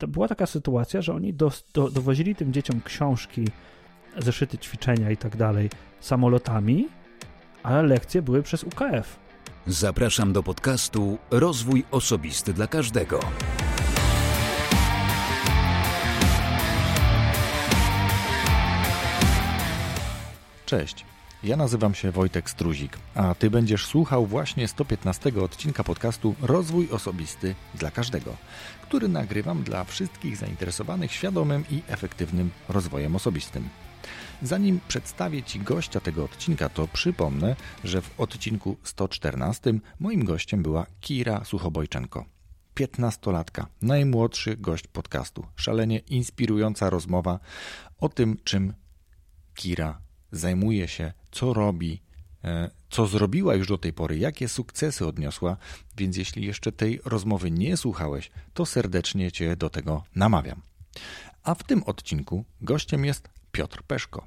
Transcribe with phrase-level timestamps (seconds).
[0.00, 3.44] to była taka sytuacja, że oni do, do, dowozili tym dzieciom książki,
[4.18, 6.88] zeszyty ćwiczenia i tak dalej samolotami,
[7.62, 9.18] ale lekcje były przez UKF.
[9.66, 13.20] Zapraszam do podcastu Rozwój Osobisty dla Każdego.
[20.66, 21.09] Cześć.
[21.42, 27.54] Ja nazywam się Wojtek Struzik, a Ty będziesz słuchał właśnie 115 odcinka podcastu Rozwój Osobisty
[27.74, 28.36] dla Każdego,
[28.82, 33.68] który nagrywam dla wszystkich zainteresowanych świadomym i efektywnym rozwojem osobistym.
[34.42, 40.86] Zanim przedstawię Ci gościa tego odcinka, to przypomnę, że w odcinku 114 moim gościem była
[41.00, 42.24] Kira Suchobojczenko.
[42.74, 45.46] 15-latka, najmłodszy gość podcastu.
[45.56, 47.38] Szalenie inspirująca rozmowa
[47.98, 48.74] o tym, czym
[49.54, 50.00] Kira
[50.32, 52.00] zajmuje się, co robi,
[52.44, 55.56] e, co zrobiła już do tej pory, jakie sukcesy odniosła,
[55.96, 60.62] więc jeśli jeszcze tej rozmowy nie słuchałeś, to serdecznie Cię do tego namawiam.
[61.42, 64.26] A w tym odcinku gościem jest Piotr Peszko,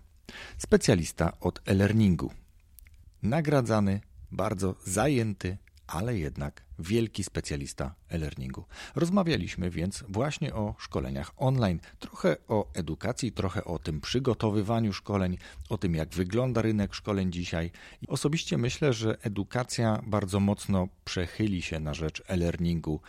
[0.58, 2.32] specjalista od e-learningu.
[3.24, 8.66] Nagradzany, bardzo zajęty, ale jednak wielki specjalista e-learningu.
[8.96, 15.38] Rozmawialiśmy więc właśnie o szkoleniach online, trochę o edukacji, trochę o tym przygotowywaniu szkoleń,
[15.70, 17.72] o tym jak wygląda rynek szkoleń dzisiaj.
[18.02, 23.02] I osobiście myślę, że edukacja bardzo mocno przechyli się na rzecz e-learningu.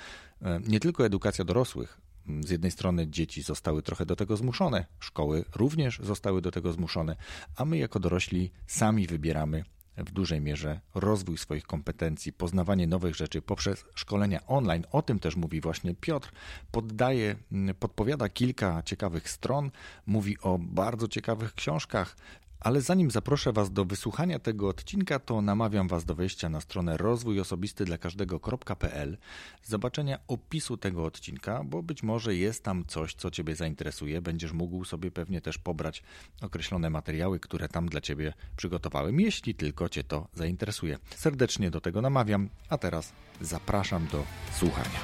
[0.43, 2.01] E, nie tylko edukacja dorosłych,
[2.41, 7.17] z jednej strony dzieci zostały trochę do tego zmuszone, szkoły również zostały do tego zmuszone,
[7.57, 9.65] a my jako dorośli sami wybieramy
[9.97, 14.85] w dużej mierze rozwój swoich kompetencji, poznawanie nowych rzeczy poprzez szkolenia online.
[14.93, 16.33] O tym też mówi właśnie Piotr.
[16.71, 17.37] Poddaje,
[17.79, 19.71] podpowiada kilka ciekawych stron,
[20.07, 22.17] mówi o bardzo ciekawych książkach,
[22.61, 26.97] ale zanim zaproszę Was do wysłuchania tego odcinka, to namawiam Was do wejścia na stronę
[26.97, 29.17] rozwój osobisty dla każdego.pl,
[29.65, 34.23] zobaczenia opisu tego odcinka, bo być może jest tam coś, co Ciebie zainteresuje.
[34.23, 36.03] Będziesz mógł sobie pewnie też pobrać
[36.43, 40.99] określone materiały, które tam dla Ciebie przygotowałem, jeśli tylko Cię to zainteresuje.
[41.17, 45.01] Serdecznie do tego namawiam, a teraz zapraszam do słuchania.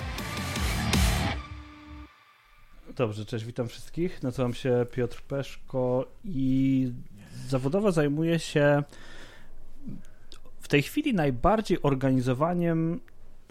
[2.96, 4.22] Dobrze, cześć, witam wszystkich.
[4.22, 6.92] Nazywam się Piotr Peszko i
[7.48, 8.82] zawodowo zajmuję się
[10.60, 13.00] w tej chwili najbardziej organizowaniem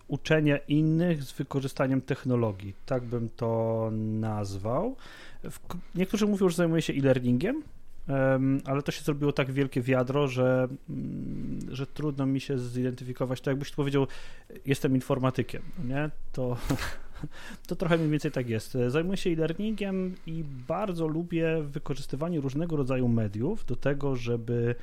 [0.08, 2.74] uczenia innych z wykorzystaniem technologii.
[2.86, 4.96] Tak bym to nazwał.
[5.96, 7.64] Niektórzy mówią, że zajmuję się e-learningiem,
[8.66, 13.42] ale to się zrobiło tak wielkie wiadro, że, mm, że trudno mi się zidentyfikować.
[13.42, 14.08] To jakbyś powiedział,
[14.66, 16.10] jestem informatykiem, nie?
[16.32, 16.58] To,
[17.68, 18.78] to trochę mniej więcej tak jest.
[18.88, 24.75] Zajmuję się e-learningiem i bardzo lubię wykorzystywanie różnego rodzaju mediów do tego, żeby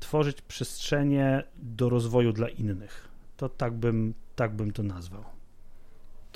[0.00, 3.08] tworzyć przestrzenie do rozwoju dla innych.
[3.36, 5.35] To tak bym, tak bym to nazwał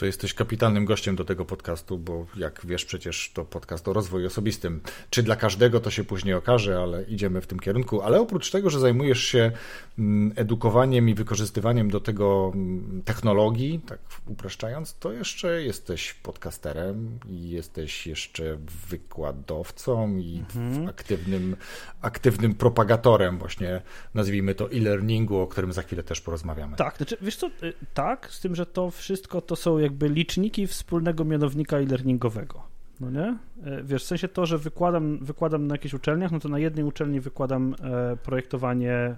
[0.00, 4.26] to jesteś kapitalnym gościem do tego podcastu, bo jak wiesz, przecież to podcast o rozwoju
[4.26, 4.80] osobistym.
[5.10, 8.02] Czy dla każdego to się później okaże, ale idziemy w tym kierunku.
[8.02, 9.52] Ale oprócz tego, że zajmujesz się
[9.98, 17.50] mm, edukowaniem i wykorzystywaniem do tego mm, technologii, tak upraszczając, to jeszcze jesteś podcasterem i
[17.50, 20.88] jesteś jeszcze wykładowcą i mhm.
[20.88, 21.56] aktywnym,
[22.00, 23.82] aktywnym propagatorem właśnie,
[24.14, 26.76] nazwijmy to e-learningu, o którym za chwilę też porozmawiamy.
[26.76, 30.66] Tak, znaczy, wiesz co, y, tak, z tym, że to wszystko to są jakby liczniki
[30.66, 32.62] wspólnego mianownika e-learningowego.
[33.00, 33.36] No nie?
[33.64, 36.84] E, wiesz, w sensie to, że wykładam, wykładam na jakichś uczelniach, no to na jednej
[36.84, 39.16] uczelni wykładam e, projektowanie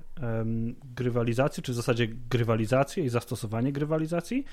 [0.97, 4.45] grywalizacji, czy w zasadzie grywalizację i zastosowanie grywalizacji.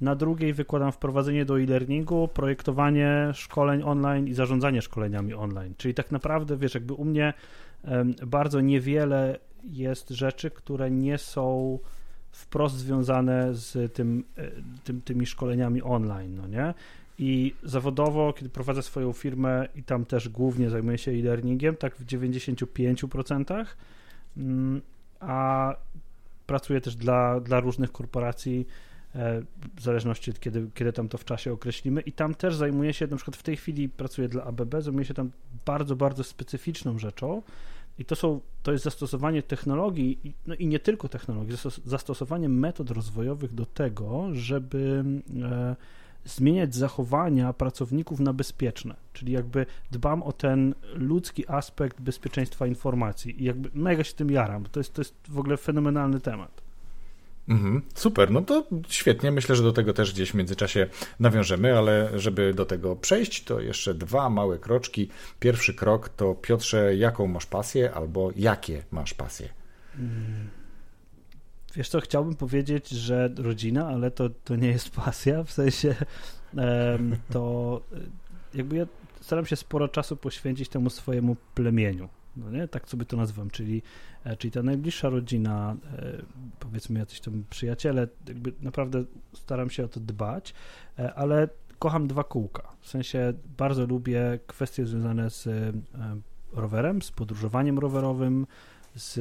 [0.00, 5.74] Na drugiej wykładam wprowadzenie do e-learningu, projektowanie szkoleń online i zarządzanie szkoleniami online.
[5.76, 7.32] Czyli tak naprawdę, wiesz, jakby u mnie
[8.26, 11.78] bardzo niewiele jest rzeczy, które nie są
[12.36, 14.50] wprost związane z tym, e,
[14.84, 16.74] tym, tymi szkoleniami online, no nie?
[17.18, 22.04] I zawodowo, kiedy prowadzę swoją firmę i tam też głównie zajmuję się e-learningiem, tak w
[22.04, 23.76] 95%,
[24.36, 24.82] mm,
[25.20, 25.74] a
[26.46, 28.66] pracuję też dla, dla różnych korporacji,
[29.14, 29.42] e,
[29.76, 32.00] w zależności od kiedy, kiedy tam to w czasie określimy.
[32.00, 35.14] I tam też zajmuję się, na przykład w tej chwili pracuję dla ABB, zajmuję się
[35.14, 35.30] tam
[35.66, 37.42] bardzo, bardzo specyficzną rzeczą,
[37.98, 43.54] i to, są, to jest zastosowanie technologii, no i nie tylko technologii, zastosowanie metod rozwojowych
[43.54, 45.04] do tego, żeby
[45.42, 45.76] e,
[46.24, 48.94] zmieniać zachowania pracowników na bezpieczne.
[49.12, 54.64] Czyli jakby dbam o ten ludzki aspekt bezpieczeństwa informacji i jakby mega się tym jaram.
[54.64, 56.65] To jest, to jest w ogóle fenomenalny temat.
[57.48, 59.30] Mhm, super, no to świetnie.
[59.30, 60.86] Myślę, że do tego też gdzieś w międzyczasie
[61.20, 65.08] nawiążemy, ale żeby do tego przejść, to jeszcze dwa małe kroczki.
[65.40, 69.48] Pierwszy krok to Piotrze, jaką masz pasję albo jakie masz pasje?
[71.76, 75.94] Wiesz co, chciałbym powiedzieć, że rodzina, ale to, to nie jest pasja, w sensie
[77.30, 77.80] to
[78.54, 78.86] jakby ja
[79.20, 82.68] staram się sporo czasu poświęcić temu swojemu plemieniu, no nie?
[82.68, 83.82] tak sobie to nazywam, czyli,
[84.24, 86.22] e, czyli ta najbliższa rodzina, e,
[86.60, 90.54] powiedzmy jacyś tam przyjaciele, jakby naprawdę staram się o to dbać,
[90.98, 91.48] e, ale
[91.78, 95.48] kocham dwa kółka, w sensie bardzo lubię kwestie związane z
[96.52, 98.46] rowerem, z podróżowaniem rowerowym,
[98.94, 99.18] z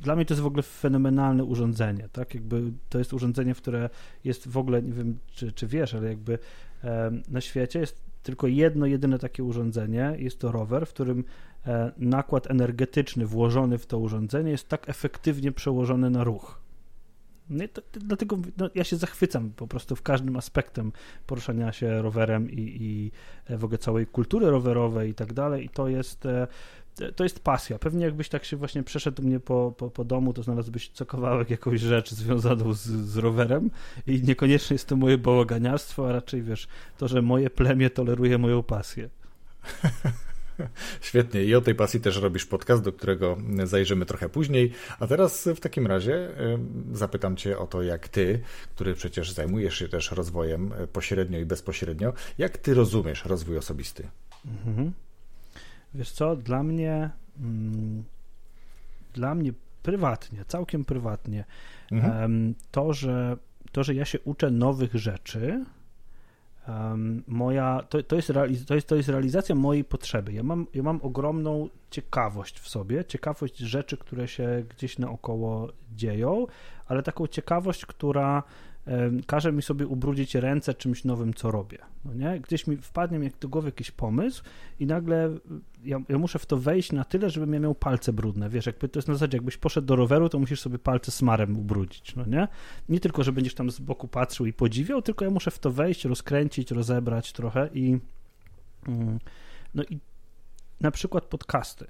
[0.00, 2.34] dla mnie to jest w ogóle fenomenalne urządzenie, tak?
[2.34, 3.90] Jakby to jest urządzenie, które
[4.24, 6.38] jest w ogóle, nie wiem, czy, czy wiesz, ale jakby
[6.84, 10.14] e, na świecie jest tylko jedno, jedyne takie urządzenie.
[10.18, 11.24] Jest to rower, w którym
[11.66, 16.64] e, nakład energetyczny włożony w to urządzenie jest tak efektywnie przełożony na ruch.
[17.50, 20.92] No to, to, dlatego no, ja się zachwycam po prostu w każdym aspektem
[21.26, 23.10] poruszania się rowerem i, i
[23.56, 25.64] w ogóle całej kultury rowerowej i tak dalej.
[25.64, 26.46] I to jest, e,
[27.16, 27.78] to jest pasja.
[27.78, 31.50] Pewnie jakbyś tak się właśnie przeszedł mnie po, po, po domu, to znalazłbyś co kawałek
[31.50, 33.70] jakąś rzecz związaną z, z rowerem
[34.06, 36.68] i niekoniecznie jest to moje bałaganiarstwo, a raczej wiesz,
[36.98, 39.08] to, że moje plemię toleruje moją pasję.
[41.00, 41.44] Świetnie.
[41.44, 44.72] I o tej pasji też robisz podcast, do którego zajrzymy trochę później.
[44.98, 46.28] A teraz w takim razie
[46.92, 48.40] zapytam Cię o to, jak Ty,
[48.74, 54.08] który przecież zajmujesz się też rozwojem pośrednio i bezpośrednio, jak Ty rozumiesz rozwój osobisty?
[54.66, 54.92] Mhm.
[55.94, 57.10] Wiesz co, dla mnie
[57.40, 58.04] mm,
[59.14, 59.52] dla mnie
[59.82, 61.44] prywatnie, całkiem prywatnie
[61.92, 62.54] mhm.
[62.70, 63.36] to, że
[63.72, 65.64] to, że ja się uczę nowych rzeczy,
[67.26, 70.32] moja, to, to, jest realiz, to, jest, to jest realizacja mojej potrzeby.
[70.32, 76.46] Ja mam, ja mam ogromną ciekawość w sobie, ciekawość rzeczy, które się gdzieś naokoło dzieją,
[76.86, 78.42] ale taką ciekawość, która
[79.26, 81.78] każe mi sobie ubrudzić ręce czymś nowym, co robię.
[82.04, 82.40] No nie?
[82.40, 84.42] Gdzieś mi wpadnie mi do głowy jakiś pomysł
[84.80, 85.30] i nagle
[85.84, 88.48] ja, ja, muszę w to wejść na tyle, żebym ja miał palce brudne.
[88.48, 91.58] Wiesz, jakby to jest na zasadzie, jakbyś poszedł do roweru, to musisz sobie palce smarem
[91.58, 92.48] ubrudzić, no nie?
[92.88, 95.70] Nie tylko, że będziesz tam z boku patrzył i podziwiał, tylko ja muszę w to
[95.70, 97.98] wejść, rozkręcić, rozebrać trochę i
[98.88, 99.18] mm,
[99.74, 99.98] no i
[100.80, 101.86] na przykład podcasty.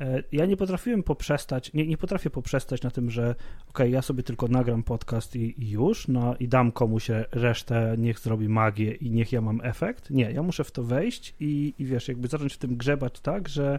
[0.00, 3.34] E, ja nie potrafiłem poprzestać, nie, nie potrafię poprzestać na tym, że
[3.68, 8.18] ok, ja sobie tylko nagram podcast i, i, już, no i dam komuś resztę, niech
[8.18, 10.10] zrobi magię i niech ja mam efekt.
[10.10, 13.48] Nie, ja muszę w to wejść i, i wiesz, jakby zacząć w tym grzebać tak,
[13.48, 13.78] że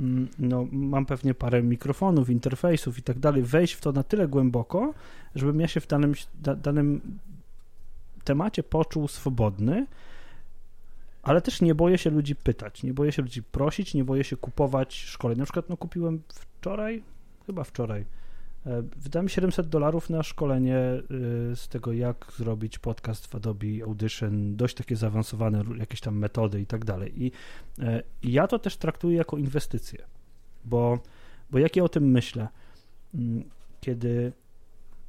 [0.00, 4.28] mm, no, mam pewnie parę mikrofonów, interfejsów i tak dalej, wejść w to na tyle
[4.28, 4.94] głęboko,
[5.34, 6.14] żebym ja się w danym,
[6.62, 7.00] danym
[8.24, 9.86] temacie poczuł swobodny,
[11.22, 14.36] ale też nie boję się ludzi pytać, nie boję się ludzi prosić, nie boję się
[14.36, 15.38] kupować szkoleń.
[15.38, 17.02] Na przykład no, kupiłem wczoraj,
[17.46, 18.04] chyba wczoraj,
[18.66, 21.02] e, wydałem 700 dolarów na szkolenie e,
[21.56, 26.66] z tego, jak zrobić podcast w Adobe Audition, dość takie zaawansowane jakieś tam metody i
[26.66, 27.24] tak dalej.
[27.24, 27.32] I,
[27.78, 30.04] e, ja to też traktuję jako inwestycję,
[30.64, 30.98] bo,
[31.50, 32.48] bo jak ja o tym myślę,
[33.14, 33.44] mm,
[33.80, 34.32] kiedy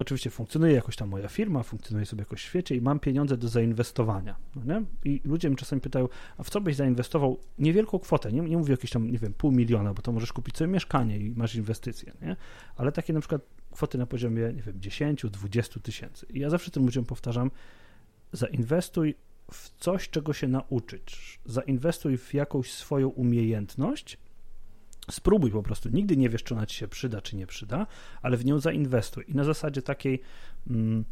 [0.04, 3.48] oczywiście funkcjonuje jakoś tam moja firma, funkcjonuje sobie jakoś w świecie i mam pieniądze do
[3.48, 4.36] zainwestowania.
[4.66, 4.82] No?
[5.06, 8.72] I ludzie mnie czasami pytają, a w co byś zainwestował niewielką kwotę, nie, nie mówię
[8.72, 12.14] jakieś tam, nie wiem, pół miliona, bo to możesz kupić sobie mieszkanie i masz inwestycje,
[12.22, 12.36] nie?
[12.76, 13.42] ale takie na przykład
[13.72, 16.26] kwoty na poziomie, nie wiem, 10, 20 tysięcy.
[16.30, 17.52] I ja zawsze tym ludziom powtarzam,
[18.32, 19.16] zainwestuj
[19.52, 21.40] w coś, czego się nauczyć.
[21.46, 24.18] Zainwestuj w jakąś swoją umiejętność,
[25.12, 25.90] Spróbuj po prostu.
[25.90, 27.88] Nigdy nie wiesz, czy ona ci się przyda, czy nie przyda,
[28.22, 29.26] ale w nią zainwestuj.
[29.28, 30.22] I na zasadzie takiej,
[30.70, 31.06] mm,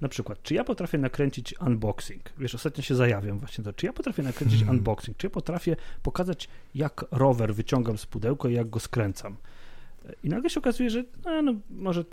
[0.00, 2.22] na przykład, czy ja potrafię nakręcić unboxing?
[2.38, 3.72] Wiesz, ostatnio się zajawiam właśnie to.
[3.72, 4.76] Czy ja potrafię nakręcić hmm.
[4.76, 5.16] unboxing?
[5.16, 9.36] Czy ja potrafię pokazać, jak rower wyciągam z pudełka i jak go skręcam?
[10.22, 12.04] I nagle się okazuje, że no, no może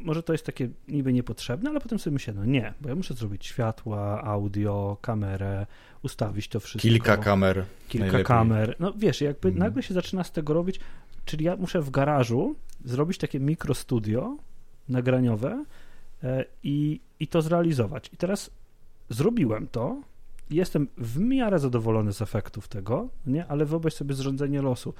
[0.00, 3.14] może to jest takie niby niepotrzebne, ale potem sobie myślę, no nie, bo ja muszę
[3.14, 5.66] zrobić światła, audio, kamerę,
[6.02, 6.88] ustawić to wszystko.
[6.88, 7.64] Kilka kamer.
[7.88, 8.24] Kilka najlepiej.
[8.24, 8.76] kamer.
[8.80, 9.58] No wiesz, jakby mm.
[9.58, 10.80] nagle się zaczyna z tego robić,
[11.24, 14.36] czyli ja muszę w garażu zrobić takie mikrostudio
[14.88, 15.64] nagraniowe
[16.22, 18.10] e, i, i to zrealizować.
[18.12, 18.50] I teraz
[19.10, 20.02] zrobiłem to,
[20.50, 23.46] jestem w miarę zadowolony z efektów tego, nie?
[23.46, 24.94] ale wyobraź sobie zrządzenie losu.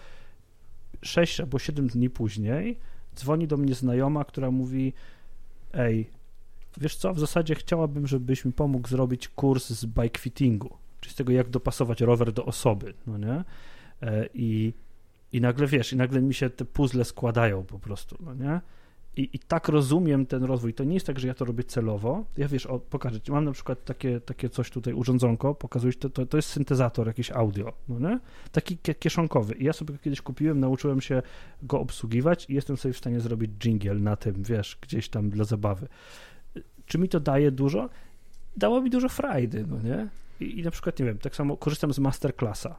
[1.02, 2.78] 6 albo 7 dni później
[3.18, 4.92] dzwoni do mnie znajoma, która mówi:
[5.72, 6.10] Ej,
[6.76, 11.16] wiesz co, w zasadzie chciałabym, żebyś mi pomógł zrobić kurs z bike fittingu, czyli z
[11.16, 13.44] tego, jak dopasować rower do osoby, no nie?
[14.02, 14.72] E, I,
[15.32, 18.60] i nagle wiesz, i nagle mi się te puzzle składają po prostu, no nie?
[19.18, 20.74] I, I tak rozumiem ten rozwój.
[20.74, 22.24] To nie jest tak, że ja to robię celowo.
[22.36, 23.32] Ja wiesz, o, pokażę ci.
[23.32, 27.30] Mam na przykład takie, takie coś tutaj, urządzonko, pokazuję to, to, to jest syntezator, jakiś
[27.30, 28.18] audio, no nie?
[28.52, 29.54] Taki kieszonkowy.
[29.54, 31.22] I ja sobie kiedyś kupiłem, nauczyłem się
[31.62, 35.44] go obsługiwać i jestem sobie w stanie zrobić jingle na tym, wiesz, gdzieś tam dla
[35.44, 35.88] zabawy.
[36.86, 37.88] Czy mi to daje dużo?
[38.56, 40.08] Dało mi dużo frajdy, no nie?
[40.40, 42.76] I, I, na przykład, nie wiem, tak samo korzystam z masterclassa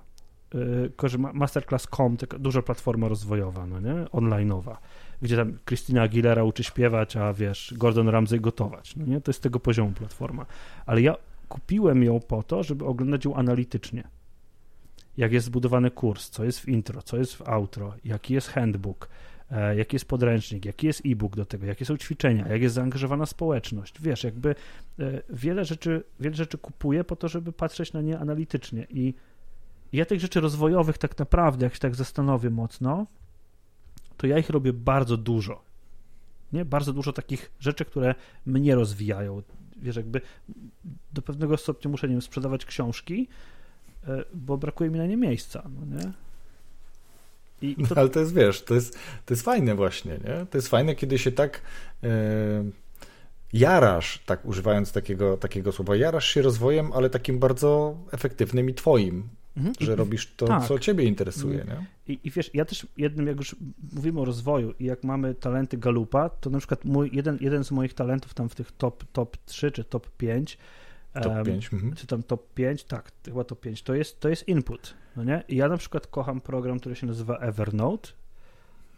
[0.55, 4.75] y, masterclass.com, duża platforma rozwojowa, no nie, online'owa,
[5.21, 9.43] gdzie tam Christina Aguilera uczy śpiewać, a wiesz, Gordon Ramsay gotować, no nie, to jest
[9.43, 10.45] tego poziomu platforma,
[10.85, 11.15] ale ja
[11.49, 14.03] kupiłem ją po to, żeby oglądać ją analitycznie,
[15.17, 19.09] jak jest zbudowany kurs, co jest w intro, co jest w outro, jaki jest handbook,
[19.51, 23.25] e, jaki jest podręcznik, jaki jest e-book do tego, jakie są ćwiczenia, jak jest zaangażowana
[23.25, 24.01] społeczność.
[24.01, 24.55] Wiesz, jakby
[24.99, 28.87] e, wiele rzeczy, wiele rzeczy kupuję po to, żeby patrzeć na nie analitycznie.
[28.89, 29.13] I
[29.93, 33.05] ja tych rzeczy rozwojowych tak naprawdę, jak się tak zastanowię mocno,
[34.19, 35.61] to ja ich robię bardzo dużo.
[36.53, 36.65] Nie?
[36.65, 39.41] Bardzo dużo takich rzeczy, które mnie rozwijają.
[39.77, 40.21] Wiesz, jakby
[41.13, 43.27] do pewnego stopnia muszę, nie wiem, sprzedawać książki,
[44.07, 46.11] e, bo brakuje mi na nie miejsca, no nie?
[47.75, 47.81] To...
[47.81, 50.45] No, ale to jest, wiesz, to jest, to jest fajne właśnie, nie?
[50.45, 51.61] To jest fajne, kiedy się tak
[52.01, 52.09] yy,
[53.53, 59.29] jarasz, tak używając takiego, takiego słowa, jarasz się rozwojem, ale takim bardzo efektywnym i twoim,
[59.57, 59.75] mhm.
[59.79, 60.67] że robisz to, tak.
[60.67, 61.57] co ciebie interesuje.
[61.57, 61.85] Nie?
[62.13, 63.55] I, I wiesz, ja też jednym, jak już
[63.93, 67.71] mówimy o rozwoju i jak mamy talenty Galupa, to na przykład mój, jeden, jeden z
[67.71, 70.57] moich talentów tam w tych top, top 3 czy top 5
[71.13, 71.73] Top 5.
[71.73, 75.23] Um, czy tam top 5, tak, chyba top 5, to jest, to jest input, no
[75.23, 75.43] nie?
[75.47, 78.09] I ja na przykład kocham program, który się nazywa Evernote.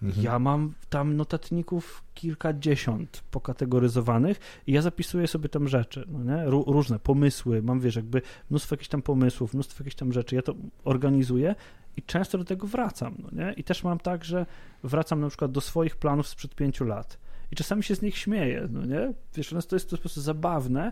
[0.03, 0.25] Mhm.
[0.25, 7.61] Ja mam tam notatników kilkadziesiąt pokategoryzowanych i ja zapisuję sobie tam rzeczy, no różne pomysły,
[7.61, 11.55] mam wiesz, jakby mnóstwo jakichś tam pomysłów, mnóstwo jakichś tam rzeczy, ja to organizuję
[11.97, 13.53] i często do tego wracam, no nie?
[13.53, 14.45] I też mam tak, że
[14.83, 17.17] wracam na przykład do swoich planów sprzed pięciu lat
[17.51, 19.13] i czasami się z nich śmieję, no nie?
[19.35, 20.91] Wiesz, to jest, to po prostu zabawne,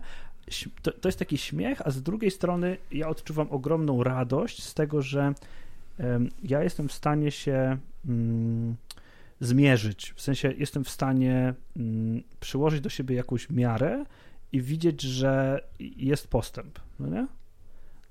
[0.82, 5.02] to, to jest taki śmiech, a z drugiej strony ja odczuwam ogromną radość z tego,
[5.02, 5.34] że
[5.98, 8.76] um, ja jestem w stanie się um,
[9.40, 14.04] zmierzyć, w sensie jestem w stanie um, przyłożyć do siebie jakąś miarę
[14.52, 17.26] i widzieć, że jest postęp, no nie?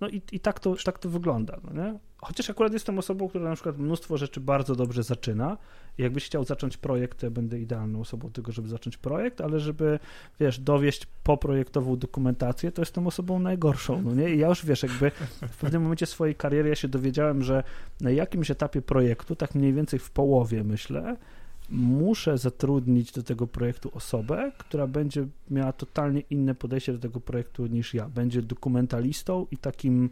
[0.01, 1.99] No i, i tak, to, tak to wygląda, no nie?
[2.21, 5.57] Chociaż akurat jestem osobą, która na przykład mnóstwo rzeczy bardzo dobrze zaczyna.
[5.97, 9.59] Jakbyś chciał zacząć projekt, to ja będę idealną osobą do tego, żeby zacząć projekt, ale
[9.59, 9.99] żeby,
[10.39, 14.35] wiesz, dowieść poprojektową dokumentację, to jestem osobą najgorszą, no nie?
[14.35, 15.11] I ja już, wiesz, jakby
[15.49, 17.63] w pewnym momencie swojej kariery ja się dowiedziałem, że
[18.01, 21.17] na jakimś etapie projektu, tak mniej więcej w połowie, myślę,
[21.71, 27.67] muszę zatrudnić do tego projektu osobę, która będzie miała totalnie inne podejście do tego projektu
[27.67, 28.09] niż ja.
[28.09, 30.09] Będzie dokumentalistą i takim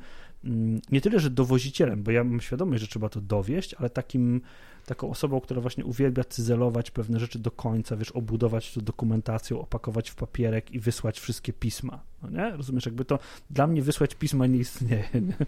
[0.91, 4.41] nie tyle, że dowozicielem, bo ja mam świadomość, że trzeba to dowieść, ale takim,
[4.85, 10.09] taką osobą, która właśnie uwielbia cyzelować pewne rzeczy do końca, wiesz, obudować to dokumentacją, opakować
[10.09, 11.99] w papierek i wysłać wszystkie pisma.
[12.23, 12.57] No nie?
[12.57, 15.09] Rozumiesz, jakby to dla mnie wysłać pisma nie istnieje.
[15.13, 15.45] Nie?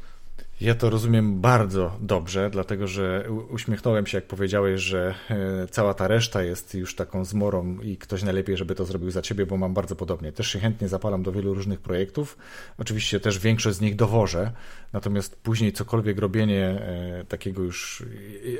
[0.62, 6.08] Ja to rozumiem bardzo dobrze, dlatego że uśmiechnąłem się, jak powiedziałeś, że e, cała ta
[6.08, 9.74] reszta jest już taką zmorą i ktoś najlepiej, żeby to zrobił za ciebie, bo mam
[9.74, 10.32] bardzo podobnie.
[10.32, 12.38] Też się chętnie zapalam do wielu różnych projektów.
[12.78, 14.52] Oczywiście też większość z nich dowożę,
[14.94, 18.04] natomiast później cokolwiek robienie e, takiego już.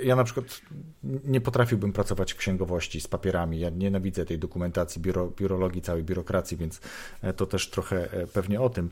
[0.04, 0.62] Ja na przykład
[1.04, 3.60] nie potrafiłbym pracować w księgowości z papierami.
[3.60, 6.82] Ja nienawidzę tej dokumentacji, biuro, biurologii, całej biurokracji, więc
[7.22, 8.90] e, to też trochę pewnie o tym.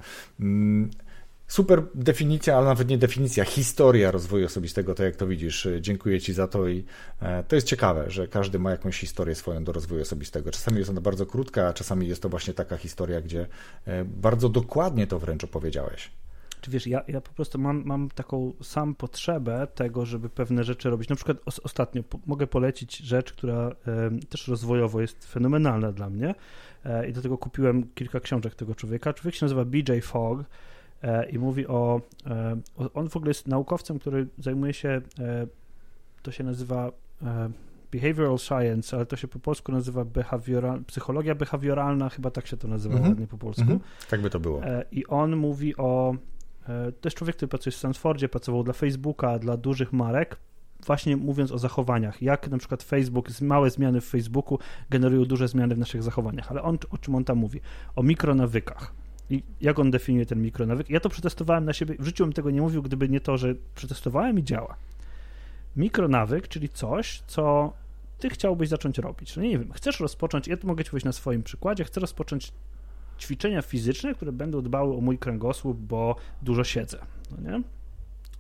[1.48, 5.68] Super definicja, ale nawet nie definicja, historia rozwoju osobistego, to jak to widzisz.
[5.82, 6.86] Dziękuję Ci za to i
[7.22, 10.52] e, to jest ciekawe, że każdy ma jakąś historię swoją do rozwoju osobistego.
[10.52, 13.48] Czasami jest ona bardzo krótka, a czasami jest to właśnie taka historia, gdzie
[13.86, 16.12] e, bardzo dokładnie to wręcz opowiedziałeś.
[16.62, 20.90] Czy wiesz, ja, ja po prostu mam, mam taką sam potrzebę tego, żeby pewne rzeczy
[20.90, 21.10] robić.
[21.10, 26.10] Na przykład os, ostatnio po, mogę polecić rzecz, która e, też rozwojowo jest fenomenalna dla
[26.10, 26.36] mnie
[26.86, 29.14] e, i do tego kupiłem kilka książek tego człowieka.
[29.14, 30.44] Człowiek się nazywa BJ Fogg
[31.32, 32.02] i mówi e, o,
[32.94, 35.48] on w ogóle jest naukowcem, który zajmuje się, e,
[36.22, 36.92] to się nazywa
[37.92, 42.68] behavioral science, ale to się po polsku nazywa behavioral, psychologia behawioralna, chyba tak się to
[42.68, 43.10] nazywa mm -hmm.
[43.10, 43.64] ładnie po polsku.
[43.64, 44.10] Mm -hmm.
[44.10, 44.62] Tak by to było.
[44.92, 46.16] I on mówi o,
[47.02, 50.38] to jest człowiek, który pracuje w Stanfordzie, pracował dla Facebooka, dla dużych marek,
[50.86, 55.76] właśnie mówiąc o zachowaniach, jak na przykład Facebook, małe zmiany w Facebooku generują duże zmiany
[55.76, 57.62] w naszych zachowaniach, ale on, o czym on tam mówi?
[57.96, 58.94] O mikronawykach.
[59.30, 60.90] I jak on definiuje ten mikronawyk?
[60.90, 61.96] Ja to przetestowałem na siebie.
[62.00, 64.76] W życiu bym tego nie mówił, gdyby nie to, że przetestowałem i działa.
[65.76, 67.74] Mikronawyk, czyli coś, co
[68.20, 69.36] ty chciałbyś zacząć robić.
[69.36, 72.52] No nie wiem, chcesz rozpocząć, ja to mogę ci powiedzieć na swoim przykładzie, chcę rozpocząć
[73.20, 77.00] ćwiczenia fizyczne, które będą dbały o mój kręgosłup, bo dużo siedzę.
[77.32, 77.64] No nie?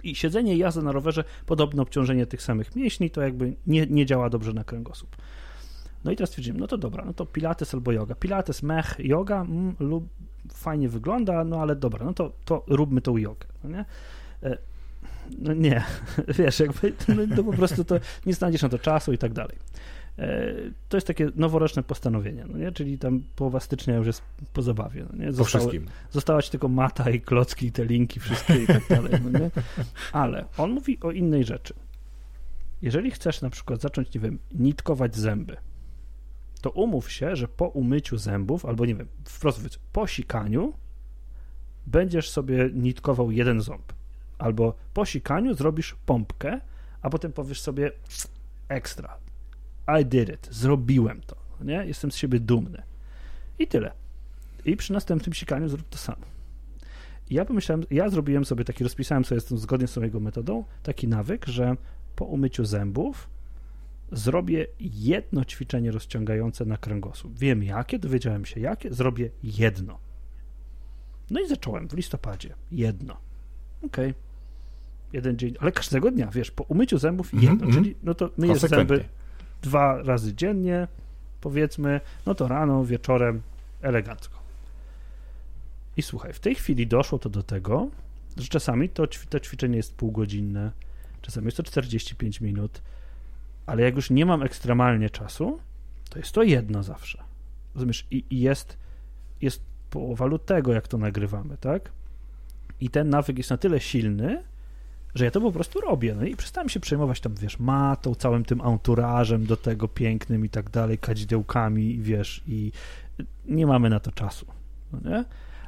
[0.03, 4.06] I siedzenie i jazda na rowerze, podobno obciążenie tych samych mięśni, to jakby nie, nie
[4.06, 5.15] działa dobrze na kręgosłup.
[6.03, 8.15] No i teraz stwierdziłem, no to dobra, no to pilates albo yoga.
[8.15, 10.10] Pilates, mech, yoga mm, lub
[10.54, 13.86] fajnie wygląda, no ale dobra, no to, to róbmy tą jogę, no nie?
[14.44, 14.58] E,
[15.38, 15.84] no nie,
[16.39, 19.58] wiesz, jakby no, to po prostu to nie znajdziesz na to czasu i tak dalej.
[20.20, 20.54] E,
[20.89, 22.72] to jest takie noworoczne postanowienie, no nie?
[22.72, 24.22] czyli tam połowa stycznia już jest
[24.54, 25.06] po zabawie.
[25.10, 25.32] No nie?
[25.32, 25.94] Zostały, po wszystkim.
[26.12, 29.13] Została ci tylko mata i klocki i te linki wszystkie i tak dalej.
[29.24, 29.51] No nie?
[30.12, 31.74] Ale on mówi o innej rzeczy.
[32.82, 35.58] Jeżeli chcesz na przykład zacząć, nie wiem, nitkować zęby,
[36.59, 40.73] to umów się, że po umyciu zębów, albo nie wiem, wprost mówiąc, po sikaniu
[41.85, 43.93] będziesz sobie nitkował jeden ząb.
[44.37, 46.61] Albo po sikaniu zrobisz pompkę,
[47.01, 47.91] a potem powiesz sobie
[48.69, 49.17] ekstra,
[50.01, 51.85] I did it, zrobiłem to, nie?
[51.85, 52.83] Jestem z siebie dumny.
[53.59, 53.91] I tyle.
[54.65, 56.25] I przy następnym sikaniu zrób to samo.
[57.29, 61.45] Ja pomyślałem, ja zrobiłem sobie taki, rozpisałem sobie zgodnie z tą jego metodą, taki nawyk,
[61.45, 61.75] że
[62.15, 63.29] po umyciu zębów
[64.11, 67.37] zrobię jedno ćwiczenie rozciągające na kręgosłup.
[67.37, 69.99] Wiem jakie, dowiedziałem się jakie, zrobię jedno.
[71.29, 72.53] No i zacząłem w listopadzie.
[72.71, 73.17] Jedno.
[73.83, 74.09] Okej.
[74.09, 74.27] Okay.
[75.13, 78.29] Jeden dzień, ale każdego dnia, wiesz, po umyciu zębów mm -hmm, jedno, czyli no to
[78.37, 79.05] myjesz zęby
[79.61, 80.87] dwa razy dziennie,
[81.41, 83.41] powiedzmy, no to rano, wieczorem,
[83.81, 84.39] elegancko.
[85.97, 87.89] I słuchaj, w tej chwili doszło to do tego,
[88.37, 90.71] że czasami to, to ćwiczenie jest półgodzinne,
[91.21, 92.81] czasami jest to 45 minut,
[93.67, 95.59] ale jak już nie mam ekstremalnie czasu,
[96.09, 97.24] to jest to jedno zawsze.
[97.75, 98.07] Rozumiesz?
[98.12, 98.77] I, i jest,
[99.41, 101.91] jest połowa lutego, jak to nagrywamy, tak?
[102.81, 104.43] I ten nawyk jest na tyle silny,
[105.15, 106.15] że ja to po prostu robię.
[106.15, 110.50] No i przestałem się przejmować tam, wiesz, matą, całym tym anturażem do tego pięknym i
[110.50, 112.71] tak dalej, kadzidełkami, wiesz, i
[113.45, 114.45] nie mamy na to czasu,
[114.93, 115.25] no nie?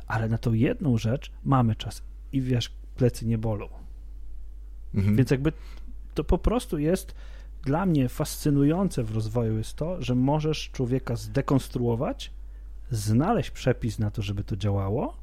[0.07, 2.01] Ale na tą jedną rzecz mamy czas
[2.33, 3.69] i wiesz, plecy nie bolą.
[4.95, 5.15] Mhm.
[5.15, 5.53] Więc jakby
[6.13, 7.15] to po prostu jest
[7.69, 12.31] dla mnie fascynujące w rozwoju jest to, że możesz człowieka zdekonstruować,
[12.91, 15.17] znaleźć przepis na to, żeby to działało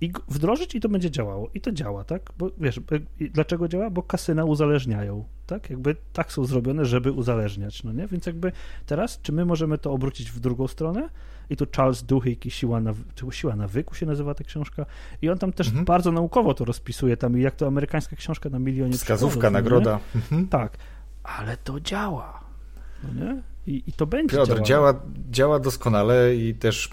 [0.00, 1.50] i wdrożyć i to będzie działało.
[1.54, 2.32] I to działa, tak?
[2.38, 2.80] Bo wiesz,
[3.20, 3.90] dlaczego działa?
[3.90, 5.70] Bo kasyna uzależniają, tak?
[5.70, 8.06] Jakby tak są zrobione, żeby uzależniać, no nie?
[8.06, 8.52] Więc jakby
[8.86, 11.08] teraz, czy my możemy to obrócić w drugą stronę?
[11.50, 14.86] I tu Charles Duhigg i Siła, na, czy Siła Nawyku się nazywa ta książka.
[15.22, 15.84] I on tam też mhm.
[15.84, 20.00] bardzo naukowo to rozpisuje, tam jak to amerykańska książka na milionie Wskazówka, nagroda.
[20.14, 20.48] Mhm.
[20.48, 20.78] Tak,
[21.22, 22.40] ale to działa,
[23.02, 23.42] no nie?
[23.68, 24.94] I, i to będzie Piotr, działa,
[25.30, 26.90] działa doskonale i też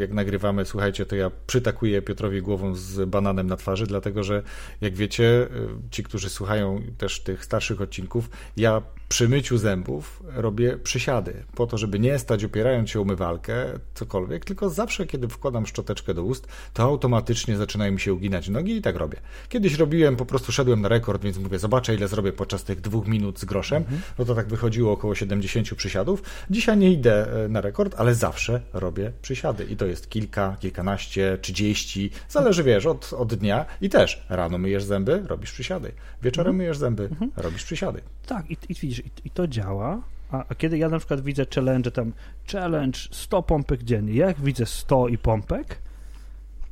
[0.00, 4.42] jak nagrywamy, słuchajcie, to ja przytakuję Piotrowi głową z bananem na twarzy, dlatego że
[4.80, 5.48] jak wiecie, y,
[5.90, 11.78] ci, którzy słuchają też tych starszych odcinków, ja przy myciu zębów robię przysiady, po to,
[11.78, 13.54] żeby nie stać opierając się o umywalkę,
[13.94, 18.76] cokolwiek, tylko zawsze, kiedy wkładam szczoteczkę do ust, to automatycznie zaczynają mi się uginać nogi
[18.76, 19.20] i tak robię.
[19.48, 23.06] Kiedyś robiłem, po prostu szedłem na rekord, więc mówię, zobaczę ile zrobię podczas tych dwóch
[23.06, 24.00] minut z groszem, mhm.
[24.18, 26.22] no to tak wychodziło około 70 przysiadów.
[26.50, 31.38] Dzisiaj nie idę e, na rekord, ale zawsze robię przysiady i to jest kilka, kilkanaście,
[31.40, 36.56] trzydzieści, zależy, wiesz, od, od dnia i też rano myjesz zęby, robisz przysiady, wieczorem mhm.
[36.56, 37.30] myjesz zęby, mhm.
[37.36, 38.00] robisz przysiady.
[38.26, 41.46] Tak, i, i widzisz, i, i to działa, a, a, kiedy ja na przykład widzę
[41.54, 42.12] challenge tam,
[42.52, 45.78] challenge 100 pompek dziennie, jak widzę 100 i pompek,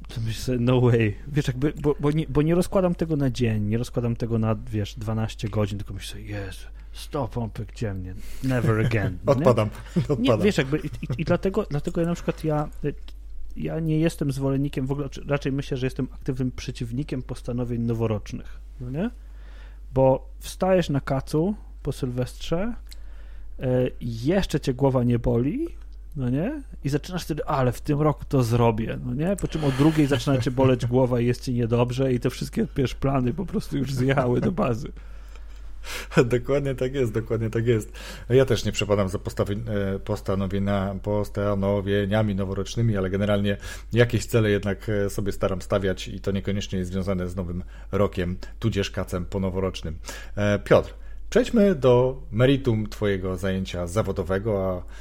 [0.08, 3.62] to myślę no way, wiesz, jakby, bo, bo, nie, bo nie rozkładam tego na dzień,
[3.62, 8.14] nie rozkładam tego na, wiesz, 12 godzin, tylko myślę Jezu, 100 pompek dziennie,
[8.44, 9.18] never again.
[9.26, 10.22] Odpadam, odpadam.
[10.22, 12.68] Nie, wiesz, jakby, i, i, i, dlatego, dlatego ja na przykład, ja,
[13.56, 18.90] ja nie jestem zwolennikiem, w ogóle, raczej myślę, że jestem aktywnym przeciwnikiem postanowień noworocznych, no
[18.90, 19.10] nie?
[19.94, 22.74] Bo wstajesz na kacu, po Sylwestrze,
[23.58, 25.68] e, jeszcze cię głowa nie boli,
[26.16, 26.62] no nie?
[26.84, 29.36] I zaczynasz wtedy, ale w tym roku to zrobię, no nie?
[29.36, 32.66] Po czym o drugiej zaczyna cię boleć głowa i jest ci niedobrze i te wszystkie
[32.76, 34.92] wiesz, plany po prostu już zjechały do bazy.
[36.24, 37.92] Dokładnie tak jest, dokładnie tak jest.
[38.30, 39.98] Ja też nie przepadam za e,
[41.02, 43.56] postanowieniami noworocznymi, ale generalnie
[43.92, 47.62] jakieś cele jednak e, sobie staram stawiać i to niekoniecznie jest związane z nowym
[47.92, 49.98] rokiem, tudzież kacem ponoworocznym.
[50.64, 50.94] Piotr,
[51.30, 55.00] Przejdźmy do meritum Twojego zajęcia zawodowego, a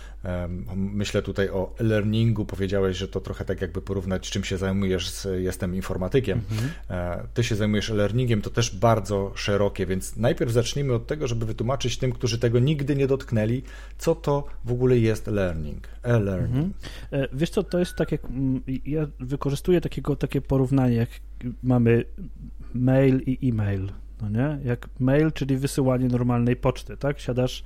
[0.76, 2.46] myślę tutaj o e-learningu.
[2.46, 6.42] Powiedziałeś, że to trochę tak jakby porównać, czym się zajmujesz z Jestem informatykiem.
[6.52, 6.72] Mhm.
[6.90, 11.46] E, ty się zajmujesz e-learningiem, to też bardzo szerokie, więc najpierw zacznijmy od tego, żeby
[11.46, 13.64] wytłumaczyć tym, którzy tego nigdy nie dotknęli,
[13.98, 16.56] co to w ogóle jest learning, e-learning.
[16.56, 16.74] Mhm.
[17.12, 21.10] E, wiesz co, to jest tak jak, mm, ja wykorzystuję takiego, takie porównanie, jak
[21.64, 22.06] mamy
[22.74, 24.60] mail i e-mail no nie?
[24.66, 27.20] Jak mail, czyli wysyłanie normalnej poczty, tak?
[27.20, 27.64] Siadasz,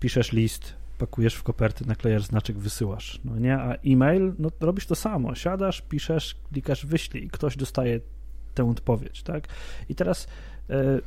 [0.00, 3.58] piszesz list, pakujesz w koperty, naklejasz znaczek, wysyłasz, no nie?
[3.58, 8.00] A e-mail, no robisz to samo, siadasz, piszesz, klikasz wyślij i ktoś dostaje
[8.54, 9.48] tę odpowiedź, tak?
[9.88, 10.26] I teraz
[10.70, 10.98] e,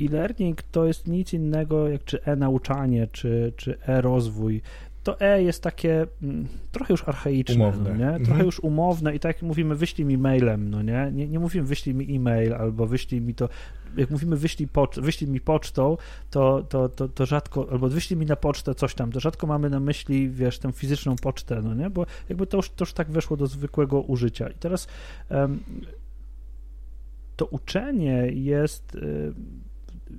[0.00, 4.62] e-learning to jest nic innego jak czy e-nauczanie, czy, czy e-rozwój,
[5.06, 7.90] to E jest takie mm, trochę już archaiczne, umowne.
[7.90, 8.16] No nie?
[8.16, 8.46] Trochę mhm.
[8.46, 11.10] już umowne i tak jak mówimy, wyślij mi mailem, no nie?
[11.12, 11.28] nie?
[11.28, 13.48] Nie mówimy wyślij mi e-mail albo wyślij mi to,
[13.96, 15.96] jak mówimy wyślij, pocz- wyślij mi pocztą,
[16.30, 19.70] to, to, to, to rzadko, albo wyślij mi na pocztę coś tam, to rzadko mamy
[19.70, 21.90] na myśli, wiesz, tę fizyczną pocztę, no nie?
[21.90, 24.48] Bo jakby to już, to już tak weszło do zwykłego użycia.
[24.48, 24.88] I teraz
[25.30, 25.60] um,
[27.36, 29.34] to uczenie jest y,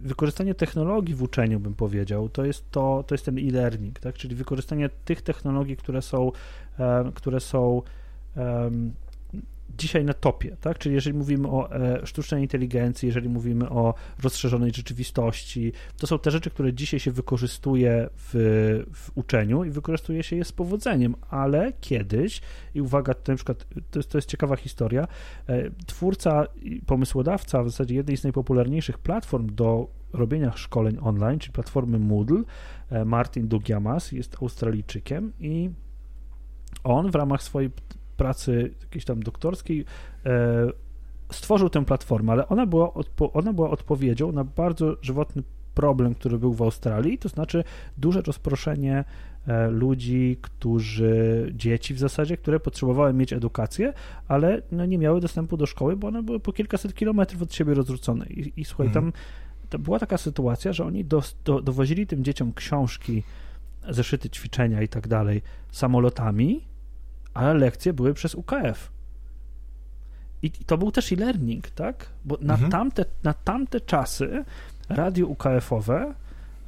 [0.04, 4.16] wykorzystanie technologii w uczeniu, bym powiedział, to jest to, to jest ten e-learning, tak?
[4.16, 6.32] Czyli wykorzystanie tych technologii, które są,
[6.80, 7.82] um, które są
[9.78, 10.78] dzisiaj na topie, tak?
[10.78, 16.32] Czyli jeżeli mówimy o e, sztucznej inteligencji, jeżeli mówimy o rozszerzonej rzeczywistości, to są te
[16.32, 18.34] rzeczy, które dzisiaj się wykorzystuje w,
[18.94, 22.42] w uczeniu i wykorzystuje się je z powodzeniem, ale kiedyś,
[22.76, 25.08] i uwaga, to na przykład, to jest, to jest ciekawa historia,
[25.48, 31.54] e, twórca i pomysłodawca w zasadzie jednej z najpopularniejszych platform do robienia szkoleń online, czyli
[31.54, 32.44] platformy Moodle,
[32.90, 35.70] e, Martin Dugiamas jest Australijczykiem i
[36.84, 37.72] on w ramach swojej
[38.18, 39.86] pracy jakiejś tam doktorskiej
[40.26, 40.68] e,
[41.32, 46.38] stworzył tę platformę, ale ona była, odpo- ona była odpowiedzią na bardzo żywotny problem, który
[46.38, 47.64] był w Australii, to znaczy
[47.98, 49.04] duże rozproszenie
[49.48, 53.94] e, ludzi, którzy, dzieci w zasadzie, które potrzebowały mieć edukację,
[54.28, 57.74] ale no, nie miały dostępu do szkoły, bo one były po kilkaset kilometrów od siebie
[57.74, 58.26] rozrzucone.
[58.26, 59.12] I, i słuchaj, mhm.
[59.70, 63.24] tam była taka sytuacja, że oni do, do, dowozili tym dzieciom książki,
[63.90, 66.62] zeszyty ćwiczenia i tak dalej samolotami,
[67.38, 68.92] ale lekcje były przez UKF.
[70.42, 72.10] I, to był też e-learning, tak?
[72.26, 72.72] Bo na, mhm.
[72.72, 74.44] tamte, na tamte czasy
[74.90, 76.14] radio UKF-owe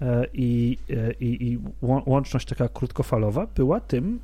[0.02, 4.20] e, i, e, i, i łączność taka krótkofalowa była tym,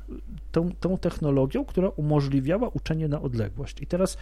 [0.52, 3.82] tą, tą technologią, która umożliwiała uczenie na odległość.
[3.82, 4.16] I teraz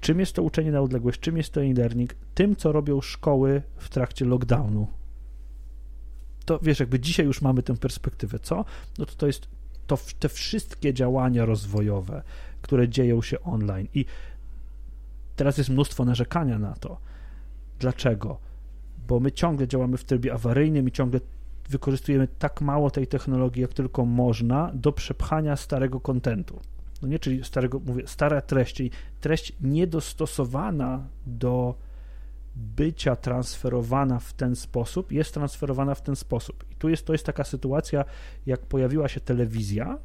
[0.00, 2.14] czym jest to uczenie na odległość, czym jest to e-learning?
[2.34, 4.86] Tym, co robią szkoły w trakcie lockdownu.
[6.44, 8.64] To wiesz, jakby dzisiaj już mamy tę perspektywę, co?
[8.98, 9.48] No to to jest
[9.88, 12.22] to te wszystkie działania rozwojowe,
[12.62, 13.88] które dzieją się online.
[13.94, 14.04] I
[15.36, 16.98] teraz jest mnóstwo narzekania na to.
[17.78, 18.38] Dlaczego?
[19.08, 21.20] Bo my ciągle działamy w trybie awaryjnym i ciągle
[21.68, 26.60] wykorzystujemy tak mało tej technologii, jak tylko można, do przepchania starego kontentu.
[27.02, 31.74] No nie, czyli starego, mówię, stara treść, czyli treść niedostosowana do
[32.58, 36.64] bycia transferowana w ten sposób, jest transferowana w ten sposób.
[36.70, 38.04] I tu jest, to jest taka sytuacja,
[38.46, 39.98] jak pojawiła się telewizja,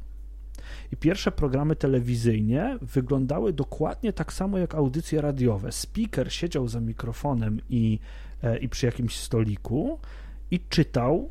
[0.92, 5.72] i pierwsze programy telewizyjne wyglądały dokładnie tak samo jak audycje radiowe.
[5.72, 7.98] Speaker siedział za mikrofonem i,
[8.42, 9.98] e, i przy jakimś stoliku
[10.50, 11.30] i czytał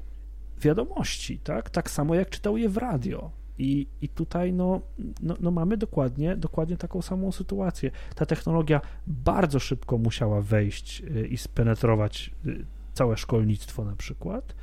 [0.61, 1.69] wiadomości, tak?
[1.69, 3.31] Tak samo jak czytał je w radio.
[3.57, 4.81] I, i tutaj no,
[5.21, 7.91] no, no, mamy dokładnie, dokładnie taką samą sytuację.
[8.15, 14.55] Ta technologia bardzo szybko musiała wejść y, i spenetrować y, całe szkolnictwo na przykład,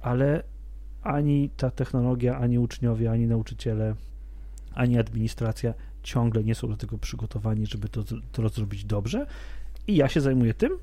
[0.00, 0.42] ale
[1.02, 3.94] ani ta technologia, ani uczniowie, ani nauczyciele,
[4.74, 9.26] ani administracja ciągle nie są do tego przygotowani, żeby to, to zrobić dobrze.
[9.86, 10.78] I ja się zajmuję tym,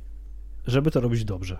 [0.67, 1.57] żeby to robić dobrze.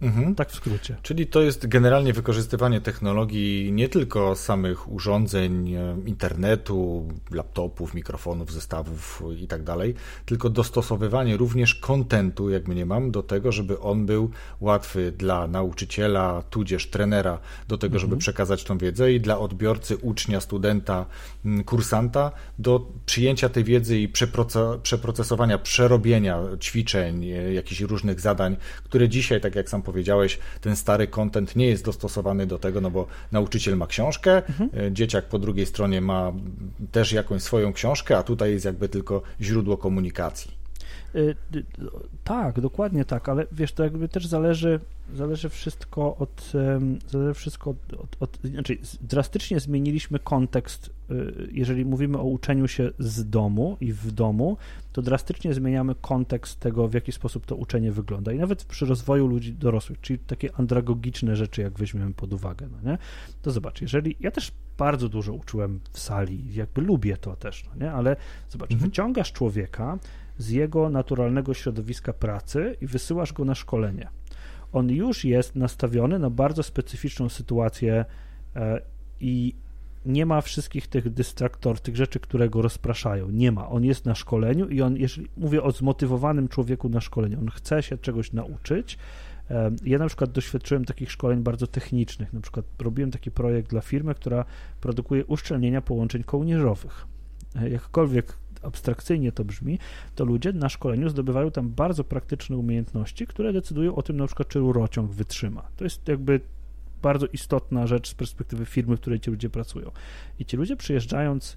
[0.00, 0.34] Mhm.
[0.34, 0.96] Tak w skrócie.
[1.02, 9.22] Czyli to jest generalnie wykorzystywanie technologii nie tylko samych urządzeń, e, internetu, laptopów, mikrofonów, zestawów
[9.40, 14.30] i tak dalej, tylko dostosowywanie również kontentu, jak mnie mam, do tego, żeby on był
[14.60, 18.18] łatwy dla nauczyciela, tudzież trenera, do tego, żeby mhm.
[18.18, 21.06] przekazać tą wiedzę i dla odbiorcy, ucznia, studenta,
[21.66, 24.08] kursanta do przyjęcia tej wiedzy i
[24.82, 31.06] przeprocesowania, przerobienia ćwiczeń, e, jakichś różnych zadań, które dzisiaj, tak jak sam powiedziałeś, ten stary
[31.06, 34.70] content nie jest dostosowany do tego, no bo nauczyciel ma książkę, mhm.
[34.86, 36.32] E, dzieciak po drugiej stronie ma
[36.92, 40.55] też jakąś swoją książkę, a tutaj jest jakby tylko źródło komunikacji.
[41.16, 41.36] Y,
[42.24, 44.80] tak, dokładnie tak, ale wiesz, to jakby też zależy,
[45.14, 46.52] zależy wszystko od,
[47.08, 52.90] zależy wszystko od, od, od, znaczy drastycznie zmieniliśmy kontekst, y, jeżeli mówimy o uczeniu się
[52.98, 54.56] z domu i w domu,
[54.92, 59.26] to drastycznie zmieniamy kontekst tego, w jaki sposób to uczenie wygląda i nawet przy rozwoju
[59.26, 62.98] ludzi dorosłych, czyli takie andragogiczne rzeczy, jak weźmiemy pod uwagę, no nie?
[63.42, 67.84] To zobacz, jeżeli, ja też bardzo dużo uczyłem w sali, jakby lubię to też, no
[67.84, 67.92] nie?
[67.92, 68.16] Ale
[68.48, 68.90] zobacz, mhm.
[68.90, 69.98] wyciągasz człowieka,
[70.38, 74.08] z jego naturalnego środowiska pracy i wysyłasz go na szkolenie.
[74.72, 78.04] On już jest nastawiony na bardzo specyficzną sytuację
[78.56, 78.80] e,
[79.20, 79.54] i
[80.06, 83.30] nie ma wszystkich tych dystraktor, tych rzeczy, które go rozpraszają.
[83.30, 83.68] Nie ma.
[83.68, 87.82] On jest na szkoleniu i on, jeżeli mówię o zmotywowanym człowieku na szkoleniu, on chce
[87.82, 88.98] się czegoś nauczyć.
[89.50, 92.32] E, ja na przykład doświadczyłem takich szkoleń bardzo technicznych.
[92.32, 94.44] Na przykład robiłem taki projekt dla firmy, która
[94.80, 97.06] produkuje uszczelnienia połączeń kołnierzowych.
[97.56, 99.78] E, jakkolwiek abstrakcyjnie to brzmi,
[100.14, 104.48] to ludzie na szkoleniu zdobywają tam bardzo praktyczne umiejętności, które decydują o tym na przykład,
[104.48, 105.62] czy rurociąg wytrzyma.
[105.76, 106.40] To jest jakby
[107.02, 109.90] bardzo istotna rzecz z perspektywy firmy, w której ci ludzie pracują.
[110.38, 111.56] I ci ludzie przyjeżdżając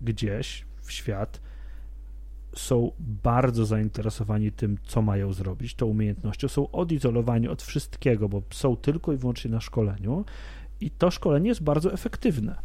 [0.00, 1.40] gdzieś w świat,
[2.56, 8.76] są bardzo zainteresowani tym, co mają zrobić, tą umiejętnością, są odizolowani od wszystkiego, bo są
[8.76, 10.24] tylko i wyłącznie na szkoleniu
[10.80, 12.56] i to szkolenie jest bardzo efektywne.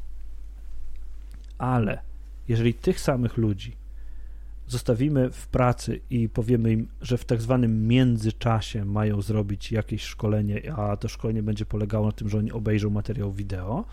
[1.58, 2.02] Ale
[2.48, 3.76] jeżeli tych samych ludzi
[4.68, 10.74] zostawimy w pracy i powiemy im, że w tak zwanym międzyczasie mają zrobić jakieś szkolenie,
[10.74, 13.86] a to szkolenie będzie polegało na tym, że oni obejrzą materiał wideo,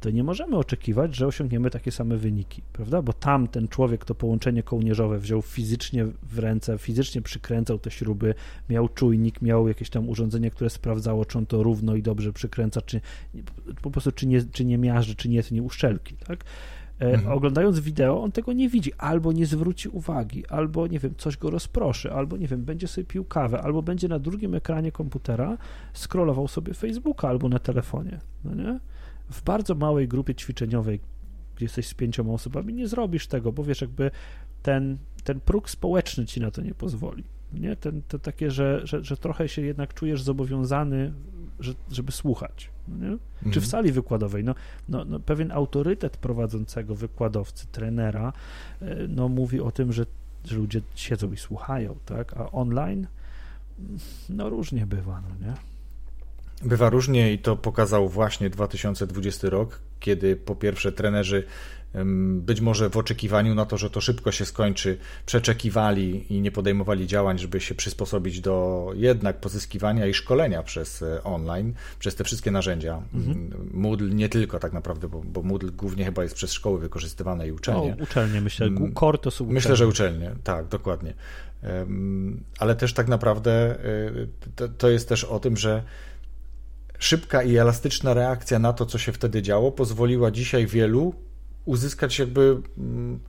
[0.00, 3.02] to nie możemy oczekiwać, że osiągniemy takie same wyniki, prawda?
[3.02, 8.34] Bo tam ten człowiek to połączenie kołnierzowe wziął fizycznie w ręce, fizycznie przykręcał te śruby,
[8.70, 12.82] miał czujnik, miał jakieś tam urządzenie, które sprawdzało, czy on to równo i dobrze przykręca,
[12.82, 13.00] czy
[13.82, 16.44] po prostu czy nie, czy nie miażdży, czy nie nie uszczelki, tak?
[17.00, 17.32] E, mhm.
[17.32, 21.50] Oglądając wideo, on tego nie widzi, albo nie zwróci uwagi, albo nie wiem, coś go
[21.50, 25.58] rozproszy, albo nie wiem, będzie sobie pił kawę, albo będzie na drugim ekranie komputera
[25.94, 28.20] scrollował sobie Facebooka albo na telefonie.
[28.44, 28.80] No nie?
[29.30, 31.00] w bardzo małej grupie ćwiczeniowej,
[31.56, 34.10] gdzie jesteś z pięcioma osobami, nie zrobisz tego, bo wiesz, jakby
[34.62, 37.24] ten, ten próg społeczny ci na to nie pozwoli.
[37.52, 37.76] Nie?
[37.76, 41.12] Ten, to takie, że, że, że trochę się jednak czujesz zobowiązany,
[41.60, 42.70] że, żeby słuchać.
[42.88, 43.18] Mhm.
[43.38, 43.66] Czy w mhm.
[43.66, 44.44] sali wykładowej?
[44.44, 44.54] No,
[44.88, 48.32] no, no, pewien autorytet prowadzącego wykładowcy, trenera,
[48.82, 50.06] e, no, mówi o tym, że,
[50.44, 52.36] że ludzie siedzą i słuchają, tak?
[52.36, 53.06] A online,
[54.28, 55.54] no różnie bywa, no nie?
[56.62, 61.44] Bywa różnie i to pokazał właśnie 2020 rok, kiedy po pierwsze trenerzy
[62.34, 67.06] być może w oczekiwaniu na to, że to szybko się skończy, przeczekiwali i nie podejmowali
[67.06, 72.50] działań, żeby się przysposobić do jednak pozyskiwania i szkolenia przez e, online, przez te wszystkie
[72.50, 73.02] narzędzia.
[73.14, 73.50] Mhm.
[73.70, 77.52] Moodle nie tylko tak naprawdę, bo, bo Moodle głównie chyba jest przez szkoły wykorzystywane i
[77.52, 77.94] uczelnie.
[77.98, 78.68] No, uczelnie, myślę.
[78.94, 79.54] Core to są uczelnie.
[79.54, 81.14] Myślę, że uczelnie, tak, dokładnie.
[82.58, 83.78] Ale też tak naprawdę
[84.60, 85.82] e, to jest też o tym, że
[86.98, 91.14] szybka i elastyczna reakcja na to, co się wtedy działo, pozwoliła dzisiaj wielu
[91.68, 92.62] uzyskać jakby.
[92.78, 93.20] Mm,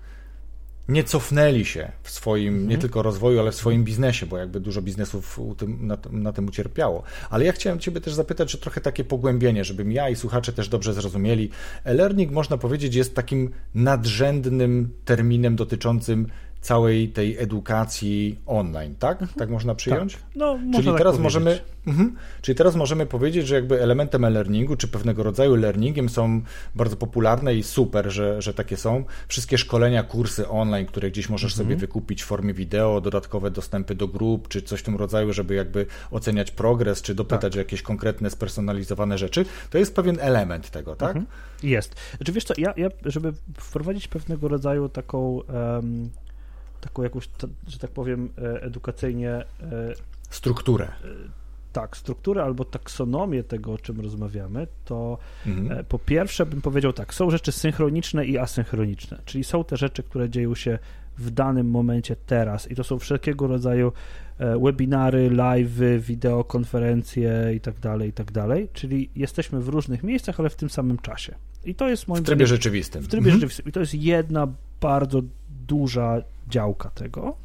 [0.90, 2.70] nie cofnęli się w swoim mhm.
[2.70, 6.48] nie tylko rozwoju, ale w swoim biznesie, bo jakby dużo biznesów tym, na, na, tym
[6.48, 7.04] ucierpiało.
[7.30, 10.70] Ale ja chciałem Ciebie też zapytać, że trochę takie pogłębienie, żebym ja i słuchacze też
[10.70, 11.50] dobrze zrozumieli.
[11.84, 16.28] E-learning, można powiedzieć, jest takim nadrzędnym terminem dotyczącym
[16.62, 19.22] całej tej edukacji online, tak?
[19.22, 19.40] Mhm.
[19.40, 20.14] Tak można przyjąć?
[20.14, 20.24] Tak.
[20.36, 21.24] No, można czyli tak teraz powiedzieć.
[21.24, 26.42] możemy, mhm, czyli teraz możemy powiedzieć, że jakby elementem e-learningu, czy pewnego rodzaju learningiem są
[26.76, 29.04] bardzo popularne i super, że, że takie są.
[29.28, 31.68] Wszystkie szkolenia, kursy online, które gdzieś możesz mhm.
[31.68, 35.56] sobie wykupić w formie wideo, dodatkowe dostępy do grup, czy coś w tym rodzaju, żeby
[35.56, 37.56] jakby oceniać progres, czy dopytać tak.
[37.56, 41.10] o jakieś konkretne, spersonalizowane rzeczy, to jest pewien element tego, tak?
[41.10, 41.26] Mhm.
[41.64, 41.96] Jest.
[42.26, 46.10] Czy wiesz co, ja, ja, żeby wprowadzić pewnego rodzaju taką um,
[46.82, 47.30] taką jakąś,
[47.68, 49.32] że tak powiem, e, edukacyjnie.
[49.32, 49.46] E,
[50.30, 50.86] strukturę.
[50.86, 51.40] E,
[51.74, 55.86] tak, strukturę albo taksonomię tego, o czym rozmawiamy, to mhm.
[55.86, 60.30] po pierwsze bym powiedział tak, są rzeczy synchroniczne i asynchroniczne, czyli są te rzeczy, które
[60.30, 60.80] dzieją się
[61.18, 63.92] w danym momencie teraz i to są wszelkiego rodzaju
[64.40, 70.50] webinary, live, wideokonferencje i tak dalej, i tak dalej, czyli jesteśmy w różnych miejscach, ale
[70.50, 71.36] w tym samym czasie.
[71.66, 73.04] I to jest moim W trybie rzeczywistym.
[73.04, 73.36] W trybie mhm.
[73.36, 73.66] rzeczywistym.
[73.68, 74.48] I to jest jedna
[74.82, 75.22] bardzo
[75.68, 77.36] duża działka tego.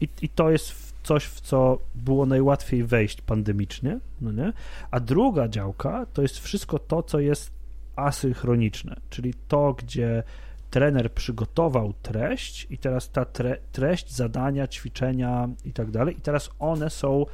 [0.00, 4.52] I, I to jest coś, w co było najłatwiej wejść pandemicznie, no nie?
[4.90, 7.50] A druga działka to jest wszystko to, co jest
[7.96, 10.22] asynchroniczne, czyli to, gdzie
[10.70, 16.50] trener przygotował treść i teraz ta tre treść, zadania, ćwiczenia i tak dalej, i teraz
[16.58, 17.26] one są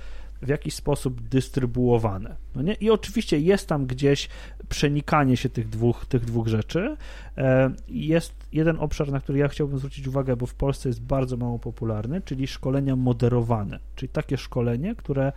[0.42, 2.36] w jakiś sposób dystrybuowane.
[2.54, 2.74] No nie?
[2.74, 4.28] I oczywiście jest tam gdzieś
[4.68, 6.96] przenikanie się tych dwóch, tych dwóch rzeczy.
[7.38, 11.36] E, jest jeden obszar, na który ja chciałbym zwrócić uwagę, bo w Polsce jest bardzo
[11.36, 15.32] mało popularny, czyli szkolenia moderowane, czyli takie szkolenie, które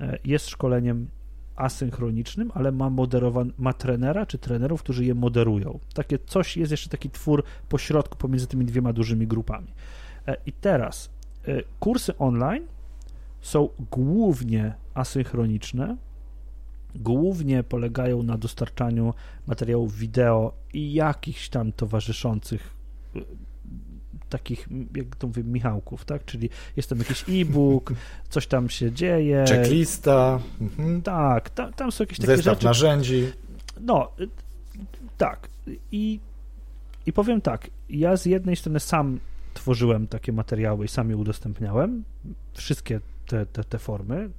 [0.00, 1.08] e, jest szkoleniem
[1.56, 5.78] asynchronicznym, ale ma moderowan, ma trenera czy trenerów, którzy je moderują.
[5.94, 9.66] Takie coś, jest jeszcze taki twór pośrodku pomiędzy tymi dwiema dużymi grupami.
[10.26, 11.10] E, I teraz
[11.80, 12.66] kursy online
[13.40, 15.96] są głównie asynchroniczne,
[16.94, 19.14] głównie polegają na dostarczaniu
[19.46, 22.78] materiałów wideo i jakichś tam towarzyszących
[24.28, 26.24] takich, jak to mówię, Michałków, tak?
[26.24, 27.92] Czyli jest tam jakiś e-book,
[28.30, 29.44] coś tam się dzieje.
[29.48, 30.40] Checklista.
[30.60, 31.02] Mhm.
[31.02, 32.66] Tak, tam, tam są jakieś takie Zestaw rzeczy.
[32.66, 33.32] narzędzi.
[33.80, 34.12] No,
[35.18, 35.48] tak.
[35.92, 36.20] I,
[37.06, 39.20] I powiem tak, ja z jednej strony sam
[39.54, 42.04] tworzyłem takie materiały i sam je udostępniałem,
[42.54, 44.30] wszystkie te, te, te formy.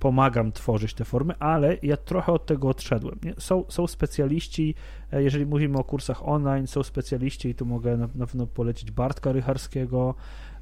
[0.00, 3.18] Pomagam tworzyć te formy, ale ja trochę od tego odszedłem.
[3.38, 4.74] Są, są specjaliści,
[5.12, 8.90] e, jeżeli mówimy o kursach online, są specjaliści i tu mogę na, na pewno polecić
[8.90, 10.14] Bartka Rycharskiego,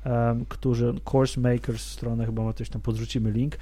[0.05, 3.57] um, którzy, Course Makers stronę, chyba ma coś tam, podrzucimy link,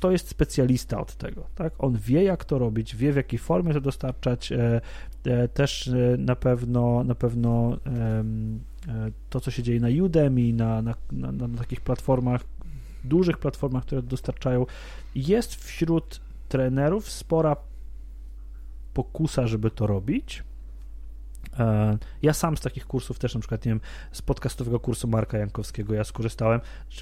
[0.00, 1.72] to jest specjalista od tego, tak?
[1.78, 4.80] On wie, jak to robić, wie, w jakiej formie to dostarczać, e,
[5.24, 7.76] e, też e, na pewno, na pewno
[9.30, 12.44] to, co się dzieje na Udemy, na, na, na, na takich platformach,
[13.04, 14.66] dużych platformach, które dostarczają,
[15.14, 17.56] jest wśród trenerów spora
[18.94, 20.42] pokusa, żeby to robić.
[21.58, 23.80] E, ja sam z takich kursów też, na przykład, nie wiem,
[24.12, 26.60] z podcastowego kursu Marka Jankowskiego ja skorzystałem.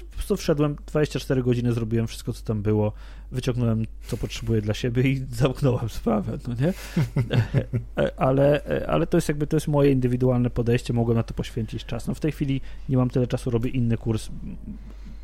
[0.09, 2.93] Po prostu wszedłem, 24 godziny zrobiłem wszystko, co tam było,
[3.31, 6.73] wyciągnąłem, co potrzebuję dla siebie i zamknąłem sprawę, no nie?
[7.97, 11.33] E, ale, e, ale to jest jakby, to jest moje indywidualne podejście, mogłem na to
[11.33, 12.07] poświęcić czas.
[12.07, 14.29] No w tej chwili nie mam tyle czasu, robię inny kurs,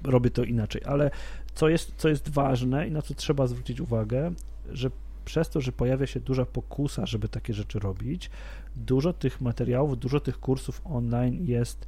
[0.06, 1.12] robię to inaczej, ale
[1.54, 4.32] co jest, co jest ważne i na co trzeba zwrócić uwagę,
[4.72, 4.92] że
[5.26, 8.30] przez to, że pojawia się duża pokusa, żeby takie rzeczy robić,
[8.76, 11.88] dużo tych materiałów, dużo tych kursów online jest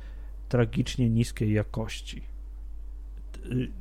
[0.50, 2.22] tragicznie niskiej jakości.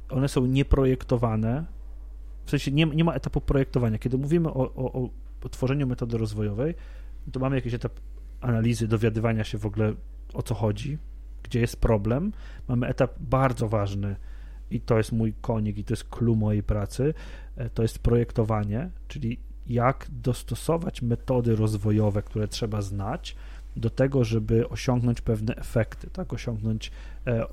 [0.08, 1.64] One są nieprojektowane,
[2.44, 3.98] w sensie nie, nie ma etapu projektowania.
[3.98, 5.10] Kiedy mówimy o, o,
[5.44, 6.74] o tworzeniu metody rozwojowej,
[7.32, 7.92] to mamy jakiś etap
[8.40, 9.94] analizy, dowiadywania się w ogóle
[10.34, 10.98] o co chodzi,
[11.42, 12.32] gdzie jest problem.
[12.68, 14.16] Mamy etap bardzo ważny
[14.70, 17.14] i to jest mój konik i to jest clue mojej pracy,
[17.56, 23.36] e, to jest projektowanie, czyli jak dostosować metody rozwojowe, które trzeba znać,
[23.76, 26.90] do tego, żeby osiągnąć pewne efekty, tak, osiągnąć,
[27.26, 27.46] e,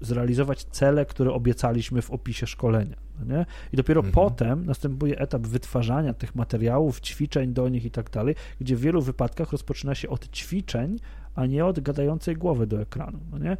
[0.00, 2.96] zrealizować cele, które obiecaliśmy w opisie szkolenia.
[3.18, 3.46] No nie?
[3.72, 4.14] I dopiero mhm.
[4.14, 9.02] potem następuje etap wytwarzania tych materiałów, ćwiczeń do nich i tak dalej, gdzie w wielu
[9.02, 10.98] wypadkach rozpoczyna się od ćwiczeń,
[11.34, 13.18] a nie od gadającej głowy do ekranu.
[13.30, 13.56] No nie?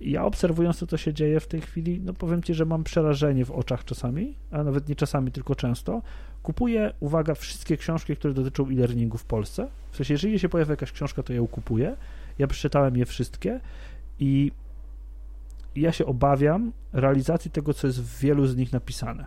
[0.00, 3.44] Ja obserwując to, co się dzieje w tej chwili, no powiem Ci, że mam przerażenie
[3.44, 6.02] w oczach czasami, a nawet nie czasami, tylko często.
[6.42, 9.68] Kupuję, uwaga, wszystkie książki, które dotyczą e-learningu w Polsce.
[9.90, 11.96] W sensie, jeżeli się pojawia jakaś książka, to ją kupuję.
[12.38, 13.60] Ja przeczytałem je wszystkie
[14.20, 14.52] i
[15.76, 19.26] ja się obawiam realizacji tego, co jest w wielu z nich napisane.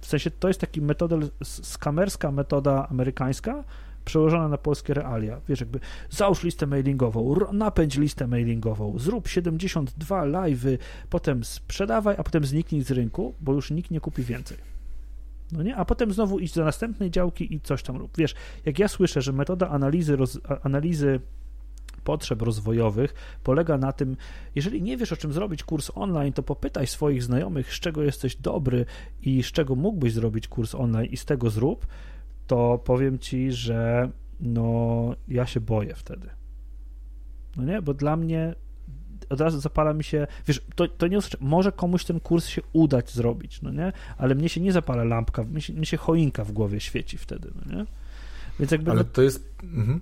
[0.00, 3.64] W sensie, to jest taki metoda, skamerska metoda amerykańska,
[4.04, 5.40] przełożona na polskie realia.
[5.48, 10.78] Wiesz, jakby załóż listę mailingową, napędź listę mailingową, zrób 72 live'y,
[11.10, 14.56] potem sprzedawaj, a potem zniknij z rynku, bo już nikt nie kupi więcej.
[15.52, 15.76] No nie?
[15.76, 18.16] A potem znowu idź do następnej działki i coś tam rób.
[18.16, 18.34] Wiesz,
[18.64, 21.20] jak ja słyszę, że metoda analizy, roz, analizy
[22.04, 24.16] potrzeb rozwojowych polega na tym,
[24.54, 28.36] jeżeli nie wiesz o czym zrobić kurs online, to popytaj swoich znajomych, z czego jesteś
[28.36, 28.86] dobry
[29.22, 31.86] i z czego mógłbyś zrobić kurs online i z tego zrób,
[32.50, 34.10] to powiem ci, że
[34.40, 36.30] no ja się boję wtedy.
[37.56, 38.54] No nie, bo dla mnie
[39.28, 43.10] od razu zapala mi się, wiesz, to, to nie może komuś ten kurs się udać
[43.10, 46.52] zrobić, no nie, ale mnie się nie zapala lampka, mnie się, mnie się choinka w
[46.52, 47.86] głowie świeci wtedy, no nie.
[48.60, 48.90] Więc jakby...
[48.90, 50.00] Ale to jest, mhm.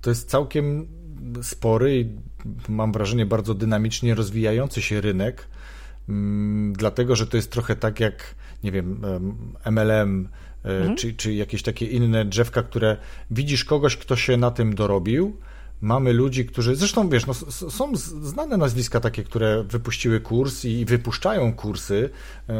[0.00, 0.86] to jest całkiem
[1.42, 2.10] spory i
[2.68, 5.48] mam wrażenie bardzo dynamicznie rozwijający się rynek,
[6.08, 9.02] mm, dlatego, że to jest trochę tak jak, nie wiem,
[9.64, 10.28] MLM,
[10.64, 10.96] mhm.
[10.96, 12.96] czy, czy jakieś takie inne drzewka, które
[13.30, 15.36] widzisz kogoś, kto się na tym dorobił.
[15.80, 17.34] Mamy ludzi, którzy, zresztą wiesz, no,
[17.70, 22.10] są znane nazwiska takie, które wypuściły kurs i wypuszczają kursy,
[22.48, 22.54] yy,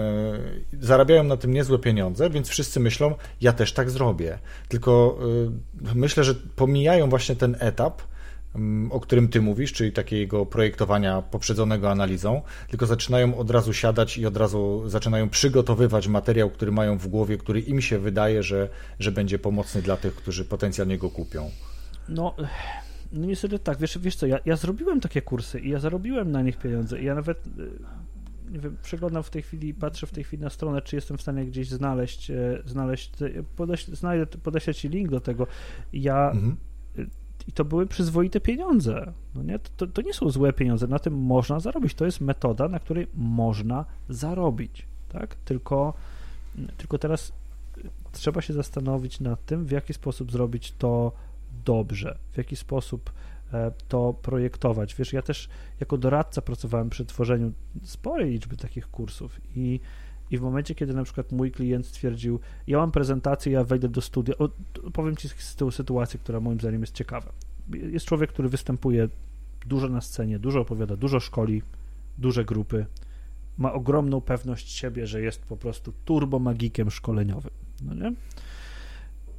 [0.80, 4.38] zarabiają na tym niezłe pieniądze, więc wszyscy myślą, ja też tak zrobię.
[4.68, 5.18] Tylko
[5.84, 8.02] yy, myślę, że pomijają właśnie ten etap,
[8.90, 14.26] o którym ty mówisz, czyli takiego projektowania poprzedzonego analizą, tylko zaczynają od razu siadać i
[14.26, 19.12] od razu zaczynają przygotowywać materiał, który mają w głowie, który im się wydaje, że, że
[19.12, 21.50] będzie pomocny dla tych, którzy potencjalnie go kupią.
[22.08, 22.34] No,
[23.12, 26.42] no niestety tak, wiesz, wiesz co, ja, ja zrobiłem takie kursy i ja zarobiłem na
[26.42, 27.50] nich pieniądze i ja nawet y,
[28.50, 31.22] nie wiem, przeglądam w tej chwili, patrzę w tej chwili na stronę, czy jestem w
[31.22, 33.12] stanie gdzieś znaleźć, e, znaleźć,
[33.56, 35.46] podeś, znajdę, podeślę ci link do tego.
[35.92, 36.56] Ja mhm
[37.48, 39.12] i to były przyzwoite pieniądze.
[39.34, 39.58] No nie?
[39.76, 41.94] To, to, nie są złe pieniądze, na tym można zarobić.
[41.94, 44.86] To jest metoda, na której można zarobić.
[45.08, 45.34] Tak?
[45.34, 45.94] Tylko,
[46.76, 47.32] tylko teraz
[48.12, 51.12] trzeba się zastanowić nad tym, w jaki sposób zrobić to
[51.64, 53.12] dobrze, w jaki sposób
[53.52, 54.94] e, to projektować.
[54.94, 55.48] Wiesz, ja też
[55.80, 57.52] jako doradca pracowałem przy tworzeniu
[57.82, 59.80] sporej liczby takich kursów i
[60.30, 64.00] i w momencie, kiedy na przykład mój klient stwierdził, ja mam prezentację, ja wejdę do
[64.00, 64.34] studia,
[64.92, 67.32] powiem Ci z tą sytuację, która moim zdaniem jest ciekawa.
[67.72, 69.08] Jest człowiek, który występuje
[69.66, 71.62] dużo na scenie, dużo opowiada, dużo szkoli,
[72.18, 72.86] duże grupy,
[73.58, 78.12] ma ogromną pewność siebie, że jest po prostu turbomagikiem szkoleniowym, no nie?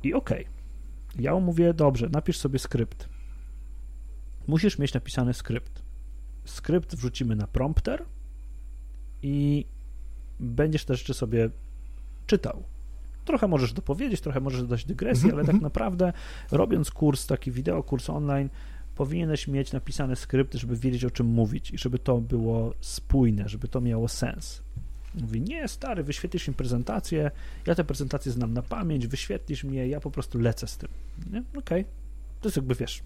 [0.03, 1.21] I okej, okay.
[1.21, 3.09] ja mówię, dobrze, napisz sobie skrypt.
[4.47, 5.83] Musisz mieć napisany skrypt.
[6.45, 8.05] Skrypt wrzucimy na prompter
[9.21, 9.65] i
[10.39, 11.49] będziesz te rzeczy sobie
[12.27, 12.63] czytał.
[13.25, 16.13] Trochę możesz dopowiedzieć, trochę możesz dodać dygresję, ale tak naprawdę
[16.51, 18.49] robiąc kurs, taki wideo, kurs online,
[18.95, 23.67] powinieneś mieć napisane skrypty, żeby wiedzieć o czym mówić i żeby to było spójne, żeby
[23.67, 24.61] to miało sens.
[25.15, 27.31] Mówi, nie, stary, wyświetlisz mi prezentację,
[27.67, 30.89] ja tę prezentację znam na pamięć, wyświetlisz mnie, ja po prostu lecę z tym.
[31.29, 31.85] Okej, okay.
[32.41, 33.03] to jest jakby, wiesz,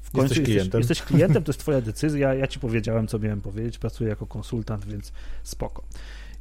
[0.00, 0.80] W końcu jesteś klientem.
[0.80, 4.26] Jesteś, jesteś klientem, to jest twoja decyzja, ja ci powiedziałem, co miałem powiedzieć, pracuję jako
[4.26, 5.12] konsultant, więc
[5.42, 5.84] spoko.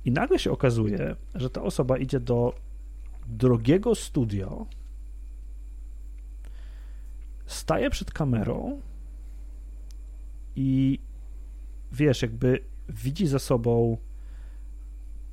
[0.06, 2.56] I nagle się okazuje, że ta osoba idzie do
[3.28, 4.66] drogiego studio,
[7.46, 8.82] staje przed kamerą
[10.56, 11.00] i
[11.92, 13.98] wiesz, jakby widzi za sobą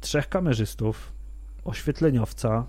[0.01, 1.13] trzech kamerzystów,
[1.65, 2.67] oświetleniowca,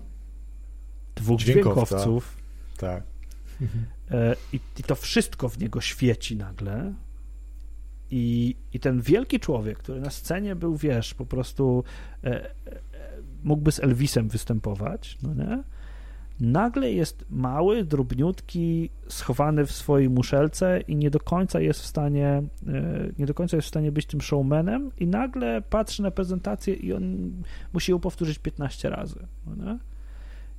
[1.14, 1.86] dwóch Dźwiękowca.
[1.86, 2.36] dźwiękowców.
[2.78, 3.02] Tak.
[4.10, 6.94] E, I, I to wszystko w niego świeci nagle.
[8.14, 11.84] I, I ten wielki człowiek, który na scenie był, wiesz, po prostu
[12.24, 12.50] e, e,
[13.44, 15.62] mógłby z Elvisem występować, no nie?
[16.40, 22.42] Nagle jest mały, drobniutki, schowany w swojej muszelce i nie do końca jest w stanie,
[22.68, 26.74] e, nie do końca jest w stanie być tym showmanem i nagle patrzy na prezentację
[26.74, 27.32] i on
[27.72, 29.78] musi ją powtórzyć 15 razy, no?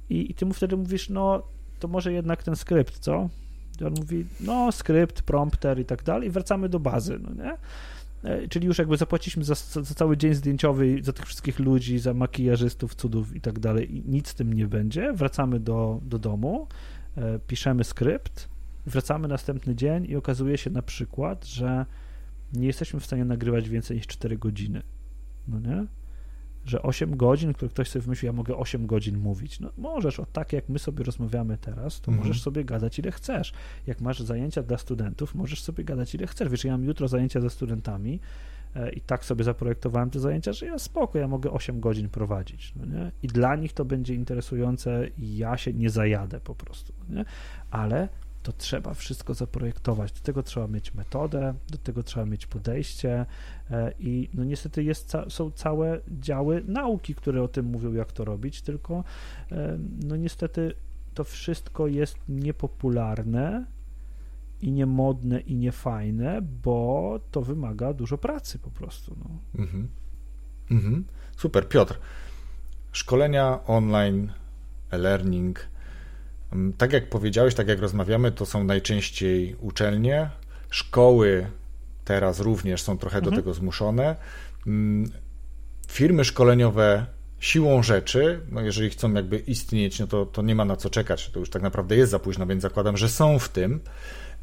[0.10, 1.44] I, I ty mu wtedy mówisz, no
[1.80, 3.30] to może jednak ten skrypt, co?
[3.88, 7.58] On mówi, no skrypt, prompter i tak dalej i wracamy do bazy, no nie?
[8.24, 12.14] E, Czyli już jakby zapłaciliśmy za, za cały dzień zdjęciowy, za tych wszystkich ludzi, za
[12.14, 15.14] makijażystów, cudów i tak dalej i nic z tym nie będzie.
[15.14, 16.68] Wracamy do, do domu,
[17.18, 18.50] e, piszemy skrypt,
[18.86, 21.86] wracamy następny dzień i okazuje się na przykład, że
[22.54, 24.82] nie jesteśmy w stanie nagrywać więcej niż 4 godziny,
[25.48, 25.86] no nie?
[26.66, 29.60] Że 8 godzin, które ktoś sobie wymyślił, ja mogę 8 godzin mówić.
[29.60, 32.28] No możesz, o tak jak my sobie rozmawiamy teraz, to Mhm.
[32.28, 33.54] możesz sobie gadać ile chcesz.
[33.88, 36.50] Jak masz zajęcia dla studentów, możesz sobie gadać ile chcesz.
[36.50, 38.20] Wiesz, ja mam jutro zajęcia ze studentami
[38.76, 42.74] e, i tak sobie zaprojektowałem te zajęcia, że ja spoko, ja mogę 8 godzin prowadzić,
[42.76, 43.12] no nie?
[43.24, 47.26] I dla nich to będzie interesujące i ja się nie zajadę po prostu, no nie?
[47.72, 48.10] Ale
[48.44, 50.12] to trzeba wszystko zaprojektować.
[50.12, 53.26] Do tego trzeba mieć metodę, do tego trzeba mieć podejście
[53.72, 58.26] e, i no niestety jest, są całe działy nauki, które o tym mówią, jak to
[58.26, 59.04] robić, tylko
[59.52, 60.74] e, no niestety
[61.14, 63.66] to wszystko jest niepopularne
[64.62, 69.16] i niemodne i niefajne, bo to wymaga dużo pracy po prostu.
[69.20, 69.62] No.
[69.64, 69.88] Mhm.
[70.72, 71.06] Mhm.
[71.38, 71.70] Super.
[71.70, 72.00] Piotr,
[72.92, 74.32] szkolenia online,
[74.92, 75.73] e-learning.
[76.54, 80.30] Mm, Tak jak powiedziałeś, tak jak rozmawiamy, to są najczęściej uczelnie.
[80.70, 81.48] Szkoły
[82.06, 83.42] teraz również są trochę do Mhm.
[83.44, 84.16] tego zmuszone.
[84.68, 85.12] Mm,
[85.88, 87.06] Firmy szkoleniowe
[87.40, 91.30] siłą rzeczy, no jeżeli chcą jakby istnieć, no to, to nie ma na co czekać.
[91.30, 93.80] To już tak naprawdę jest za późno, więc zakładam, że są w tym.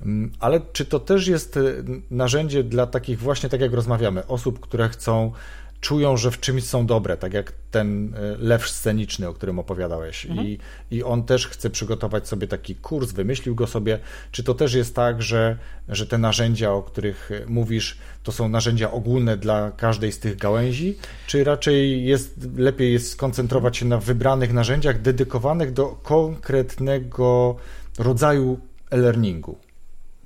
[0.03, 4.61] Mm, Ale czy to też jest y, narzędzie dla takich właśnie, tak jak rozmawiamy, osób,
[4.61, 5.33] które chcą,
[5.81, 10.25] czują, że w czymś są dobre, tak jak ten y, lew sceniczny, o którym opowiadałeś
[10.25, 10.59] I,
[10.91, 13.99] i on też chce przygotować sobie taki kurs, wymyślił go sobie.
[14.33, 15.57] Czy to też jest tak, że,
[15.89, 20.37] że te narzędzia, o których y, mówisz, to są narzędzia ogólne dla każdej z tych
[20.37, 27.57] gałęzi, czy raczej jest, lepiej jest skoncentrować się na wybranych narzędziach dedykowanych do konkretnego
[27.99, 28.61] rodzaju
[28.91, 29.59] e-learningu?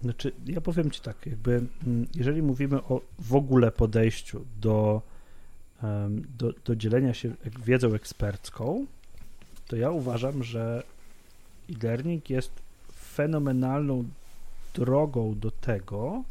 [0.02, 1.52] Znaczy, ja powiem Ci tak, jakby
[1.86, 5.02] mm, jeżeli mówimy o w ogóle podejściu do,
[6.38, 8.86] do, do dzielenia się wiedzą ekspercką,
[9.68, 10.82] to ja uważam, że
[11.70, 12.50] e-learning jest
[12.92, 14.04] fenomenalną
[14.74, 16.24] drogą do tego,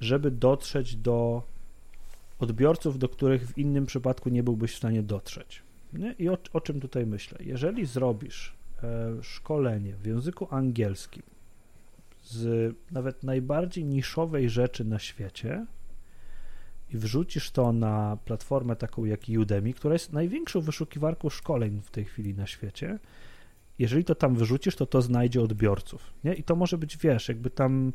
[0.00, 1.42] żeby dotrzeć do
[2.38, 5.62] odbiorców, do których w innym przypadku nie byłbyś w stanie dotrzeć.
[5.92, 6.14] Nie?
[6.18, 7.38] I o, o czym tutaj myślę?
[7.40, 11.22] Jeżeli zrobisz e, szkolenie w języku angielskim,
[12.24, 15.66] z nawet najbardziej niszowej rzeczy na świecie
[16.92, 22.04] i wrzucisz to na platformę taką jak Udemy, która jest największą wyszukiwarką szkoleń w tej
[22.04, 22.98] chwili na świecie,
[23.78, 26.34] jeżeli to tam wyrzucisz, to to znajdzie odbiorców, nie?
[26.34, 27.92] I to może być, wiesz, jakby tam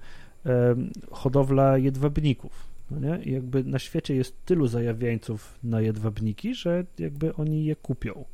[1.12, 3.24] hodowla jedwabników, no nie?
[3.24, 8.26] I jakby na świecie jest tylu zajawiańców na jedwabniki, że jakby oni je kupią,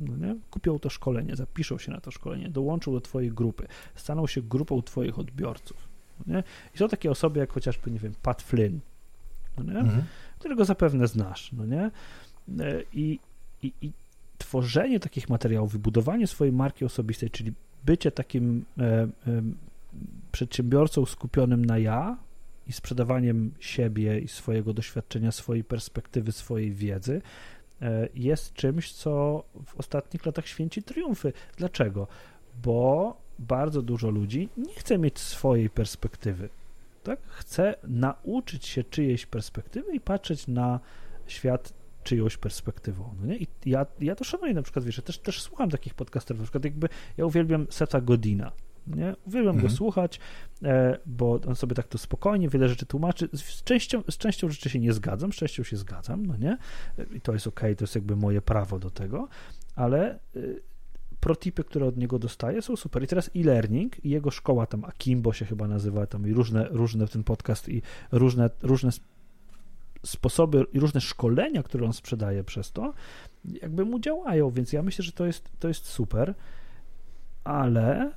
[0.00, 0.36] no nie?
[0.50, 4.82] Kupią to szkolenie, zapiszą się na to szkolenie, dołączą do twojej grupy, staną się grupą
[4.82, 5.88] twoich odbiorców.
[6.26, 6.42] No nie?
[6.74, 8.80] I są takie osoby jak chociażby, nie wiem, Pat Flynn,
[9.64, 9.80] no nie?
[9.80, 10.02] Mhm.
[10.38, 11.90] którego zapewne znasz, no nie?
[12.60, 13.18] E, I,
[13.62, 13.92] i, I
[14.38, 17.52] tworzenie takich materiałów, wybudowanie swojej marki osobistej, czyli
[17.84, 19.08] bycie takim e, e,
[20.32, 22.16] przedsiębiorcą skupionym na ja
[22.66, 27.22] i sprzedawaniem siebie i swojego doświadczenia, swojej perspektywy, swojej wiedzy,
[27.82, 31.32] e, jest czymś, co w ostatnich latach święci triumfy.
[31.56, 32.06] Dlaczego?
[32.62, 36.48] Bo bardzo dużo ludzi nie chce mieć swojej perspektywy.
[37.02, 37.20] Tak?
[37.26, 40.80] Chce nauczyć się czyjejś perspektywy i patrzeć na
[41.26, 41.72] świat
[42.04, 43.14] czyjąś perspektywą.
[43.20, 43.36] No nie?
[43.36, 46.44] I ja, ja to szanuję na przykład, wiesz, ja też, też słucham takich podcasterów, na
[46.44, 48.52] przykład jakby ja uwielbiam Seta Godina,
[48.86, 49.14] nie?
[49.26, 49.70] Uwielbiam Mhm.
[49.72, 50.20] go słuchać,
[50.62, 53.28] e, bo on sobie tak to spokojnie wiele rzeczy tłumaczy.
[53.32, 56.58] Z, częścią, z częścią rzeczy się nie zgadzam, z częścią się zgadzam, no nie?
[56.98, 59.28] E, I to jest okej, to jest jakby moje prawo do tego,
[59.76, 60.62] ale y,
[61.20, 63.02] protipy, które od niego dostaję, są super.
[63.02, 67.08] I teraz e-learning i jego szkoła tam Akimbo się chyba nazywa, tam i różne, różne
[67.08, 68.90] ten podcast i różne, różne
[70.06, 72.94] sposoby i różne szkolenia, które on sprzedaje przez to,
[73.44, 76.34] jakby mu działają, więc ja myślę, że to jest, to jest super,
[77.44, 78.12] ale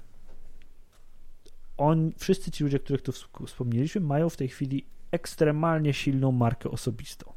[1.78, 3.12] on, wszyscy ci ludzie, których tu
[3.46, 7.34] wspomnieliśmy, mają w tej chwili ekstremalnie silną markę osobistą.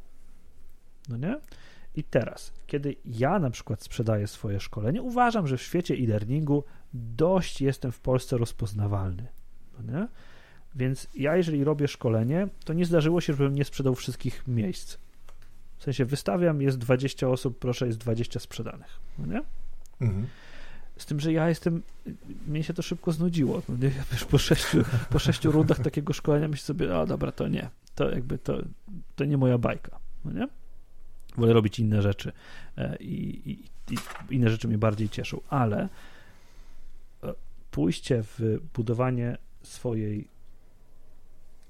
[1.09, 1.39] No nie?
[1.97, 7.61] I teraz, kiedy ja na przykład sprzedaję swoje szkolenie, uważam, że w świecie e-learningu dość
[7.61, 9.27] jestem w Polsce rozpoznawalny.
[9.77, 10.07] No nie?
[10.75, 14.97] Więc ja, jeżeli robię szkolenie, to nie zdarzyło się, żebym nie sprzedał wszystkich miejsc.
[15.77, 18.99] W sensie wystawiam, jest 20 osób, proszę, jest 20 sprzedanych.
[19.19, 19.41] No nie?
[20.01, 20.27] Mhm.
[20.97, 21.83] Z tym, że ja jestem,
[22.47, 23.61] mnie się to szybko znudziło.
[23.69, 27.47] No nie, wiesz, po, sześciu, po sześciu rundach takiego szkolenia myślę sobie, o dobra, to
[27.47, 28.57] nie, to jakby to,
[29.15, 30.47] to nie moja bajka, no nie?
[31.37, 32.31] Wolę robić inne rzeczy
[32.77, 33.63] e, i, i,
[33.93, 33.97] i
[34.35, 35.89] inne rzeczy mnie bardziej cieszą, ale
[37.23, 37.33] e,
[37.71, 40.27] pójście w budowanie swojej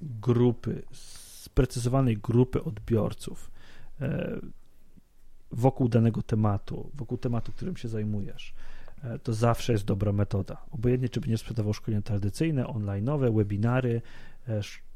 [0.01, 3.51] grupy, sprecyzowanej grupy odbiorców
[4.01, 4.39] e,
[5.51, 8.53] wokół danego tematu, wokół tematu, którym się zajmujesz,
[9.23, 10.57] to zawsze jest dobra metoda.
[10.71, 14.01] Obojętnie, czy będziesz sprzedawał szkolenia tradycyjne, online'owe, webinary,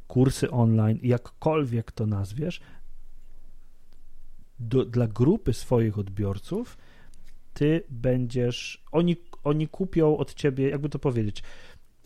[0.07, 2.61] kursy online, jakkolwiek to nazwiesz,
[4.62, 6.78] do, dla grupy swoich odbiorców
[7.53, 11.43] ty będziesz, oni, oni kupią od ciebie, jakby to powiedzieć,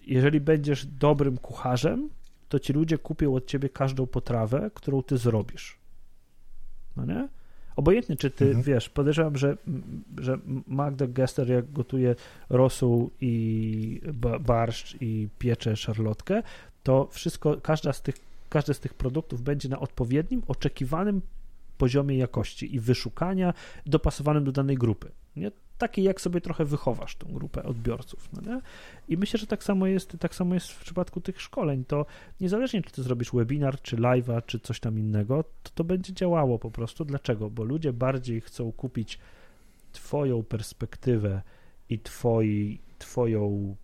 [0.07, 2.09] jeżeli będziesz dobrym kucharzem,
[2.49, 5.77] to ci ludzie kupią od ciebie każdą potrawę, którą ty zrobisz.
[6.97, 7.29] No nie?
[7.75, 8.63] Obojętnie, czy ty, mhm.
[8.63, 9.57] wiesz, podejrzewam, że,
[10.17, 12.15] że Magda Gester, jak gotuje
[12.49, 14.01] rosół i
[14.39, 16.43] barszcz i piecze szarlotkę,
[16.83, 18.15] to wszystko, każda z tych,
[18.49, 21.21] każdy z tych produktów będzie na odpowiednim, oczekiwanym
[21.77, 23.53] poziomie jakości i wyszukania
[23.85, 25.11] dopasowanym do danej grupy.
[25.35, 25.51] Nie?
[25.77, 28.29] Taki, jak sobie trochę wychowasz tą grupę odbiorców.
[28.33, 28.61] No?
[29.09, 31.85] I myślę, że tak samo, jest, tak samo jest w przypadku tych szkoleń.
[31.85, 32.05] To
[32.41, 36.59] niezależnie, czy ty zrobisz webinar, czy live'a, czy coś tam innego, to to będzie działało
[36.59, 37.05] po prostu.
[37.05, 37.49] Dlaczego?
[37.49, 39.19] Bo ludzie bardziej chcą kupić
[39.91, 41.41] twoją perspektywę
[41.89, 43.75] i twoi, twoją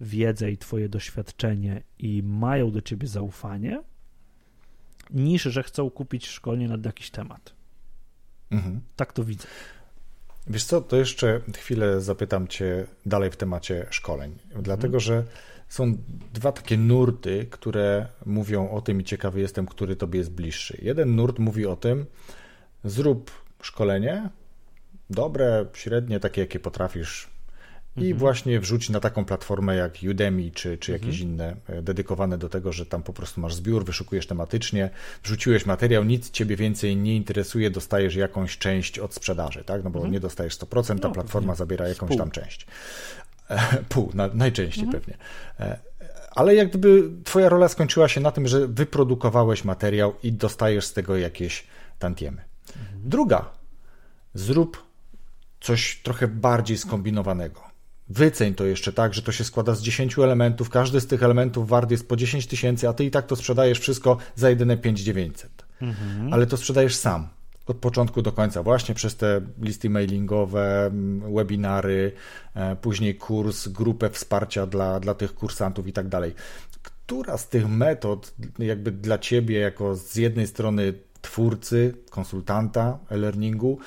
[0.00, 3.82] wiedzę i twoje doświadczenie i mają do ciebie zaufanie,
[5.10, 7.52] niż że chcą kupić szkolenie na jakiś temat.
[8.50, 8.80] Mhm.
[8.96, 9.46] Tak to widzę.
[10.46, 14.62] Wiesz co, to jeszcze chwilę zapytam Cię dalej w temacie szkoleń, mhm.
[14.62, 15.24] dlatego że
[15.68, 15.98] są
[16.32, 20.78] dwa takie nurty, które mówią o tym i ciekawy jestem, który Tobie jest bliższy.
[20.82, 22.06] Jeden nurt mówi o tym,
[22.84, 23.30] zrób
[23.62, 24.30] szkolenie,
[25.10, 27.35] dobre, średnie, takie jakie potrafisz
[27.96, 28.18] i mhm.
[28.18, 31.30] właśnie wrzuć na taką platformę jak Udemy czy, czy jakieś mhm.
[31.30, 34.90] inne e, dedykowane do tego, że tam po prostu masz zbiór, wyszukujesz tematycznie,
[35.22, 39.84] wrzuciłeś materiał, nic ciebie więcej nie interesuje, dostajesz jakąś część od sprzedaży, tak?
[39.84, 40.12] No bo mhm.
[40.12, 42.66] nie dostajesz 100%, ta no, platforma zabiera jakąś tam część.
[43.50, 45.02] E, pół, na, najczęściej mhm.
[45.02, 45.16] pewnie.
[45.60, 45.78] E,
[46.30, 50.92] ale jak gdyby twoja rola skończyła się na tym, że wyprodukowałeś materiał i dostajesz z
[50.92, 51.64] tego jakieś
[51.98, 52.44] tantiemy.
[52.76, 53.00] Mhm.
[53.04, 53.50] Druga,
[54.34, 54.86] zrób
[55.60, 57.65] coś trochę bardziej skombinowanego.
[58.08, 61.68] Wyceń to jeszcze tak, że to się składa z 10 elementów, każdy z tych elementów
[61.68, 65.64] wart jest po 10 tysięcy, a ty i tak to sprzedajesz wszystko za jedyne 5900.
[65.82, 66.32] Mhm.
[66.32, 67.28] Ale to sprzedajesz sam.
[67.66, 70.90] Od początku do końca, właśnie przez te listy mailingowe,
[71.34, 72.12] webinary,
[72.54, 76.34] e, później kurs, grupę wsparcia dla, dla tych kursantów i tak dalej.
[76.82, 83.78] Która z tych metod, jakby dla ciebie, jako z jednej strony twórcy, konsultanta e-learningu,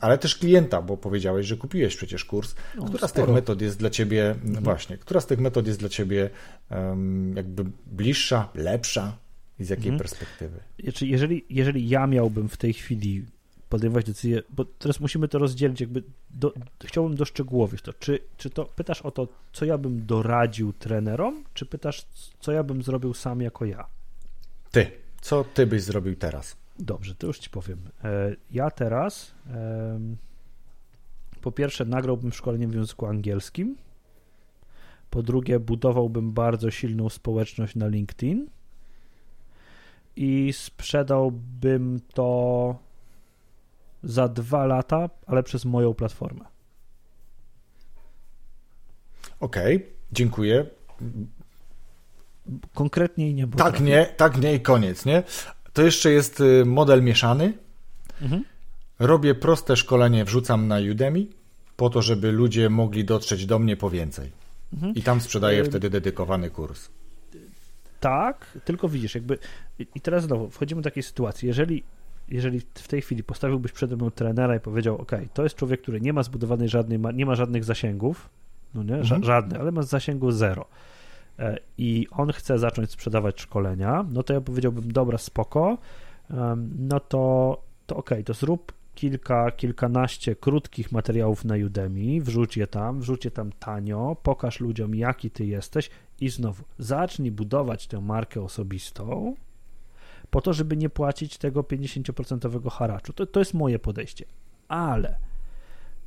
[0.00, 2.54] ale też klienta, bo powiedziałeś, że kupiłeś przecież kurs.
[2.76, 4.64] No, która z tych metod jest dla ciebie, mhm.
[4.64, 6.30] właśnie, która z tych metod jest dla ciebie
[6.70, 9.16] um, jakby bliższa, lepsza
[9.58, 9.98] i z jakiej mhm.
[9.98, 10.60] perspektywy?
[10.82, 13.24] Znaczy, jeżeli, jeżeli ja miałbym w tej chwili
[13.68, 16.54] podejmować decyzję, bo teraz musimy to rozdzielić, jakby do,
[16.84, 17.92] chciałbym doszczegółowić to.
[17.92, 22.06] Czy, czy to pytasz o to, co ja bym doradził trenerom, czy pytasz,
[22.40, 23.86] co ja bym zrobił sam jako ja?
[24.70, 24.90] Ty.
[25.20, 26.56] Co ty byś zrobił teraz?
[26.80, 27.78] Dobrze, to już ci powiem.
[28.04, 29.34] E, ja teraz
[31.40, 33.76] po pierwsze nagrałbym szkolenie w języku angielskim.
[35.10, 38.46] Po drugie, budowałbym bardzo silną społeczność na LinkedIn
[40.16, 42.78] i sprzedałbym to
[44.02, 46.44] za dwa lata, ale przez moją platformę.
[49.40, 50.66] Okej, okay, dziękuję.
[52.74, 53.64] Konkretniej nie było.
[53.64, 55.22] Tak, nie, tak, nie i koniec, nie?
[55.72, 57.52] To jeszcze jest y, model mieszany.
[58.22, 58.44] Mhm.
[58.98, 61.26] Robię proste szkolenie, wrzucam na Udemy,
[61.76, 64.30] po to, żeby ludzie mogli dotrzeć do mnie po więcej.
[64.72, 64.94] Mhm.
[64.94, 66.88] I tam sprzedaję y, wtedy dedykowany kurs.
[68.00, 69.38] Tak, tylko widzisz, jakby.
[69.94, 71.48] I teraz znowu wchodzimy do takiej sytuacji.
[71.48, 71.82] Jeżeli
[72.30, 76.00] jeżeli w tej chwili postawiłbyś przede mną trenera i powiedział, ok, to jest człowiek, który
[76.00, 78.28] nie ma zbudowanej żadnej, nie ma żadnych zasięgów,
[78.74, 79.24] no nie, mhm.
[79.24, 80.66] żadne, ale ma zasięgu zero
[81.78, 85.78] i on chce zacząć sprzedawać szkolenia, no to ja powiedziałbym, dobra, spoko,
[86.78, 93.00] no to, to ok, to zrób kilka, kilkanaście krótkich materiałów na Udemy, wrzuć je tam,
[93.00, 98.42] wrzuć je tam tanio, pokaż ludziom, jaki ty jesteś i znowu zacznij budować tę markę
[98.42, 99.34] osobistą
[100.30, 103.12] po to, żeby nie płacić tego 50% haraczu.
[103.12, 104.24] To, to jest moje podejście.
[104.68, 105.18] Ale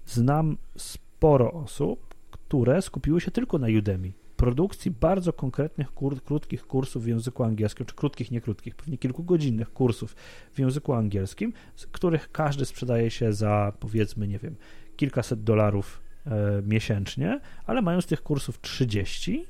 [0.05, 4.11] znam sporo osób, które skupiły się tylko na Udemy
[4.44, 9.74] produkcji bardzo konkretnych, kur, krótkich kursów w języku angielskim, czy krótkich, nie krótkich, pewnie kilkugodzinnych
[9.74, 10.16] kursów
[10.54, 14.56] w języku angielskim, z których każdy sprzedaje się za powiedzmy, nie wiem,
[14.96, 19.46] kilkaset dolarów e, miesięcznie, ale mają z tych kursów 30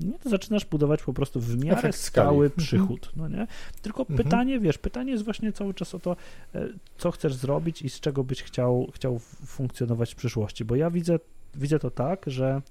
[0.00, 2.46] nie, to zaczynasz budować po prostu w miarę Efekt stały.
[2.46, 2.66] Mhm.
[2.66, 3.46] przychód, no nie?
[3.82, 4.16] Tylko mhm.
[4.16, 6.16] pytanie, wiesz, pytanie jest właśnie cały czas o to,
[6.54, 6.68] e,
[6.98, 11.18] co chcesz zrobić i z czego byś chciał, chciał funkcjonować w przyszłości, bo ja widzę,
[11.54, 12.62] widzę to tak, że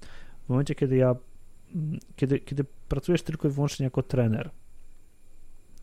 [0.46, 1.14] w momencie, kiedy ja
[2.16, 4.50] kiedy, kiedy pracujesz tylko i wyłącznie jako trener,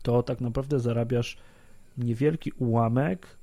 [0.02, 1.36] to tak naprawdę zarabiasz
[1.98, 3.36] niewielki ułamek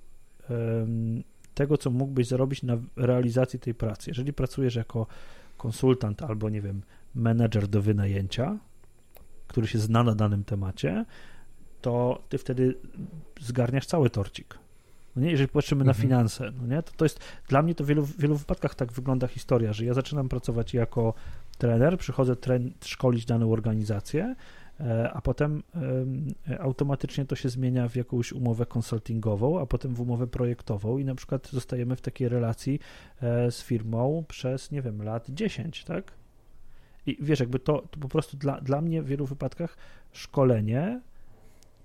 [1.54, 4.10] tego, co mógłbyś zarobić na realizacji tej pracy.
[4.10, 5.08] Jeżeli pracujesz jako
[5.58, 6.82] konsultant albo, nie wiem,
[7.16, 8.58] menedżer do wynajęcia,
[9.48, 11.06] który się zna na danym temacie,
[11.82, 12.76] to ty wtedy
[13.42, 14.60] zgarniasz cały torcik.
[15.16, 15.98] No nie, jeżeli patrzymy mhm.
[15.98, 18.76] na finanse, no nie, to, to jest dla mnie to w wielu, w wielu wypadkach
[18.76, 21.14] tak wygląda historia, że ja zaczynam pracować jako
[21.64, 24.36] trener, przychodzę tren, szkolić daną organizację,
[24.80, 25.64] e, a potem
[26.60, 31.16] automatycznie to się zmienia w jakąś umowę konsultingową, a potem w umowę projektową i na
[31.16, 32.80] przykład zostajemy w takiej relacji
[33.22, 36.12] e, z firmą przez, nie wiem, lat 10, tak?
[37.06, 39.78] I wiesz, jakby to, to po prostu dla, dla mnie w wielu wypadkach
[40.12, 41.02] szkolenie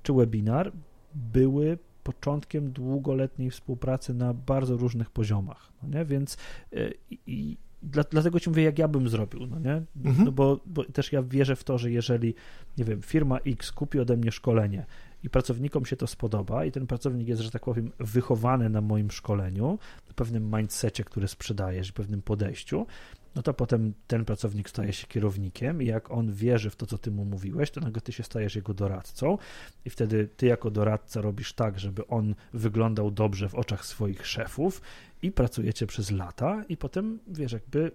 [0.02, 0.72] czy webinar
[1.14, 6.04] były początkiem długoletniej współpracy na bardzo różnych poziomach, no nie?
[6.04, 6.36] Więc
[6.72, 9.82] e, i, dla, dlatego ci mówię, jak ja bym zrobił, no nie?
[10.04, 10.24] Mhm.
[10.24, 12.34] No bo, bo też ja wierzę w to, że jeżeli,
[12.78, 14.86] nie wiem, firma X kupi ode mnie szkolenie
[15.24, 19.10] i pracownikom się to spodoba i ten pracownik jest, że tak powiem, wychowany na moim
[19.10, 22.86] szkoleniu, w pewnym mindsetie, który sprzedajesz, pewnym podejściu,
[23.34, 26.98] no to potem ten pracownik staje się kierownikiem i jak on wierzy w to, co
[26.98, 29.38] ty mu mówiłeś, to nagle ty się stajesz jego doradcą
[29.84, 34.80] i wtedy ty jako doradca robisz tak, żeby on wyglądał dobrze w oczach swoich szefów
[35.22, 37.90] i pracujecie przez lata i potem, wiesz, jakby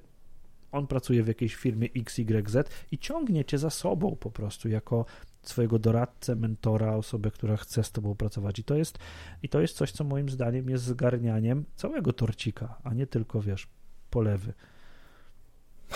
[0.71, 2.57] on pracuje w jakiejś firmie XYZ
[2.91, 5.05] i ciągnie cię za sobą po prostu jako
[5.43, 8.59] swojego doradcę, mentora, osobę, która chce z tobą pracować.
[8.59, 8.99] I to jest,
[9.43, 13.67] i to jest coś, co moim zdaniem jest zgarnianiem całego torcika, a nie tylko, wiesz,
[14.09, 14.53] polewy.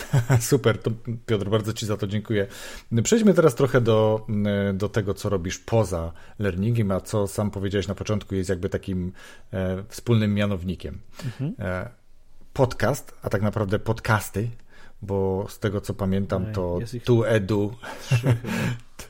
[0.39, 0.91] Super, to
[1.25, 2.47] Piotr, bardzo Ci za to dziękuję.
[3.03, 4.27] Przejdźmy teraz trochę do,
[4.73, 9.11] do tego, co robisz poza learningiem, a co sam powiedziałeś na początku jest jakby takim
[9.53, 10.99] e, wspólnym mianownikiem.
[11.25, 11.53] Mhm.
[11.59, 11.89] E,
[12.53, 14.49] podcast, a tak naprawdę podcasty,
[15.01, 17.73] bo z tego co pamiętam, to Tu Edu.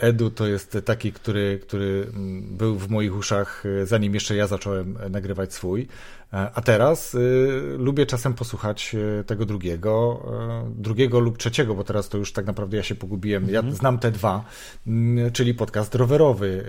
[0.00, 4.46] Edu to jest taki, który, który mm, był w moich uszach, e, zanim jeszcze ja
[4.46, 5.88] zacząłem nagrywać swój.
[6.32, 10.22] E, a teraz y, lubię czasem posłuchać e, tego drugiego,
[10.68, 13.48] y, drugiego lub trzeciego, bo teraz to już tak naprawdę ja się pogubiłem.
[13.48, 13.76] Ja mhm.
[13.76, 14.44] znam te dwa,
[14.86, 16.64] y, czyli podcast rowerowy,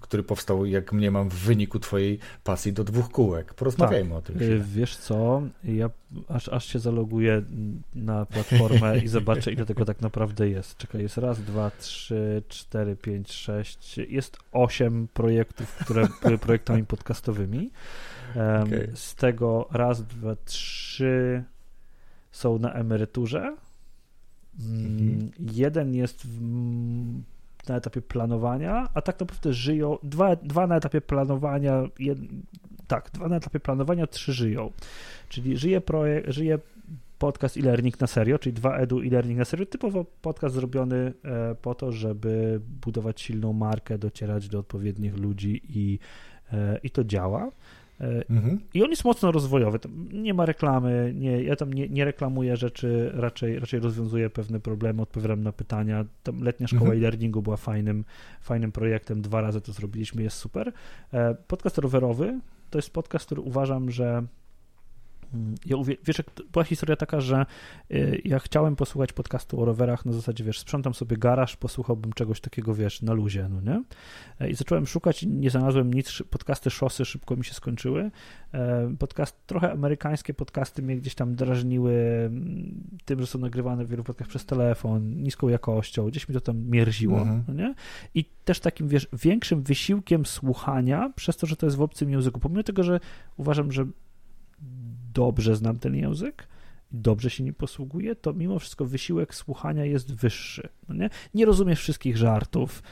[0.00, 3.54] który powstał, jak mnie mam w wyniku Twojej pasji do dwóch kółek.
[3.54, 4.18] Porozmawiajmy tak.
[4.18, 4.36] o tym.
[4.36, 4.64] Chwilę.
[4.74, 5.90] Wiesz co, ja
[6.28, 7.42] aż, aż się zaloguję
[7.94, 10.76] na platformę i zobaczę, ile tego tak naprawdę jest.
[10.76, 17.70] Czekaj, jest raz, dwa, trzy, cztery, pięć, sześć, jest osiem projektów, które były projektami podcastowymi.
[18.36, 18.90] Okay.
[18.94, 21.44] Z tego raz, dwa, trzy
[22.30, 23.56] są na emeryturze.
[24.60, 25.30] Mhm.
[25.38, 26.40] Jeden jest w,
[27.68, 29.98] na etapie planowania, a tak naprawdę żyją.
[30.02, 32.18] Dwa, dwa na etapie planowania, jed,
[32.86, 34.72] tak, dwa na etapie planowania, trzy żyją.
[35.28, 36.58] Czyli żyje projekt, żyje
[37.18, 41.74] podcast e-learning na serio, czyli dwa edu e-learning na serio, typowo podcast zrobiony e, po
[41.74, 45.98] to, żeby budować silną markę, docierać do odpowiednich ludzi i,
[46.52, 47.50] e, i to działa.
[48.00, 48.60] Mhm.
[48.74, 49.78] I on jest mocno rozwojowy.
[50.12, 55.02] nie ma reklamy, nie, ja tam nie, nie reklamuję rzeczy, raczej, raczej rozwiązuję pewne problemy,
[55.02, 56.04] odpowiadam na pytania.
[56.22, 56.98] Tam letnia szkoła mhm.
[56.98, 58.04] e-learningu była fajnym,
[58.40, 60.72] fajnym projektem, dwa razy to zrobiliśmy, jest super.
[61.12, 62.40] E, podcast rowerowy
[62.70, 64.22] to jest podcast, który uważam, że
[65.66, 66.22] ja uwie- wiesz,
[66.52, 67.46] była historia taka, że
[67.90, 72.40] y, ja chciałem posłuchać podcastu o rowerach na zasadzie, wiesz, sprzątam sobie garaż, posłuchałbym czegoś
[72.40, 73.82] takiego, wiesz, na luzie, no nie?
[74.40, 78.10] E, I zacząłem szukać nie znalazłem nic, podcasty szosy szybko mi się skończyły.
[78.54, 81.92] E, Podcast, trochę amerykańskie podcasty mnie gdzieś tam drażniły
[82.26, 86.40] mm, tym, że są nagrywane w wielu podcastach przez telefon, niską jakością, gdzieś mi to
[86.40, 87.44] tam mierziło, Mhm.
[87.48, 87.74] no nie?
[88.14, 92.40] I też takim, wiesz, większym wysiłkiem słuchania, przez to, że to jest w obcym języku,
[92.40, 93.00] pomimo tego, że
[93.36, 93.86] uważam, że
[95.16, 96.48] dobrze znam ten język,
[96.90, 100.68] dobrze się nim posługuję, to mimo wszystko wysiłek słuchania jest wyższy.
[100.88, 101.10] No nie?
[101.34, 102.82] nie rozumiesz wszystkich żartów,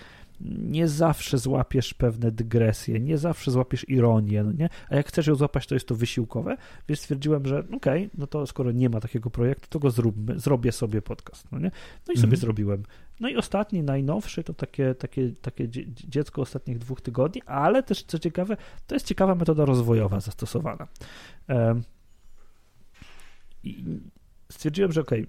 [0.58, 4.68] nie zawsze złapiesz pewne dygresje, nie zawsze złapiesz ironię, no nie?
[4.90, 6.56] a jak chcesz ją złapać, to jest to wysiłkowe,
[6.88, 10.72] więc stwierdziłem, że okej, no to skoro nie ma takiego projektu, to go zróbmy, zrobię
[10.72, 11.70] sobie podcast, no nie?
[12.06, 12.40] No i sobie Mhm.
[12.40, 12.82] zrobiłem.
[13.20, 18.02] No i ostatni, najnowszy, to takie, takie, takie dzie- dziecko ostatnich dwóch tygodni, ale też
[18.02, 18.56] co ciekawe,
[18.86, 20.88] to jest ciekawa metoda rozwojowa zastosowana.
[23.64, 24.00] I
[24.50, 25.26] stwierdziłem, że okej,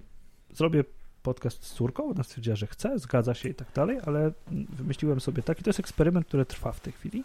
[0.54, 0.84] zrobię
[1.22, 5.42] podcast z córką, ona stwierdziła, że chce, zgadza się i tak dalej, ale wymyśliłem sobie
[5.42, 7.24] taki, to jest eksperyment, który trwa w tej chwili,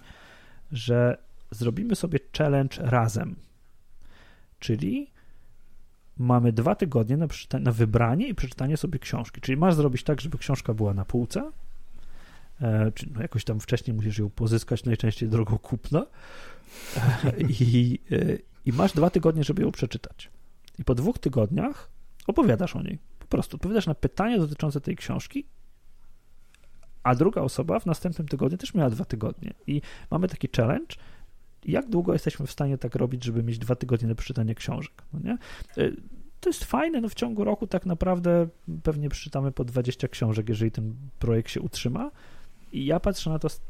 [0.71, 1.17] że
[1.51, 3.35] zrobimy sobie challenge razem.
[4.59, 5.11] Czyli
[6.17, 7.27] mamy dwa tygodnie na,
[7.59, 9.41] na wybranie i przeczytanie sobie książki.
[9.41, 11.51] Czyli masz zrobić tak, żeby książka była na półce,
[12.61, 16.05] e, czy no jakoś tam wcześniej musisz ją pozyskać, najczęściej drogą kupna
[17.23, 20.29] e, i, e, i masz dwa tygodnie, żeby ją przeczytać.
[20.81, 21.89] I po dwóch tygodniach
[22.27, 22.99] opowiadasz o niej.
[23.19, 25.45] Po prostu odpowiadasz na pytania dotyczące tej książki,
[27.03, 29.53] a druga osoba w następnym tygodniu też miała dwa tygodnie.
[29.67, 30.95] I mamy taki challenge,
[31.65, 35.19] jak długo jesteśmy w stanie tak robić, żeby mieć dwa tygodnie na przeczytanie książek, no
[35.19, 35.37] nie?
[35.83, 35.95] Y,
[36.39, 38.47] To jest fajne, no w ciągu roku tak naprawdę
[38.83, 42.11] pewnie przeczytamy po 20 książek, jeżeli ten projekt się utrzyma.
[42.71, 43.61] I ja patrzę na to z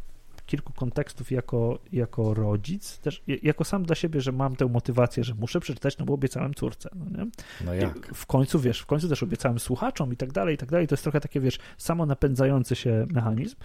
[0.51, 5.23] kilku kontekstów jako, jako rodzic, też ja- jako sam dla siebie, że mam tę motywację,
[5.23, 7.31] że muszę przeczytać, no bo obiecałem córce, no nie?
[7.65, 8.15] No jak?
[8.15, 10.87] W końcu, wiesz, w końcu też obiecałem słuchaczom i tak dalej, i tak dalej.
[10.87, 13.55] To jest trochę takie, wiesz, samo napędzający się mechanizm.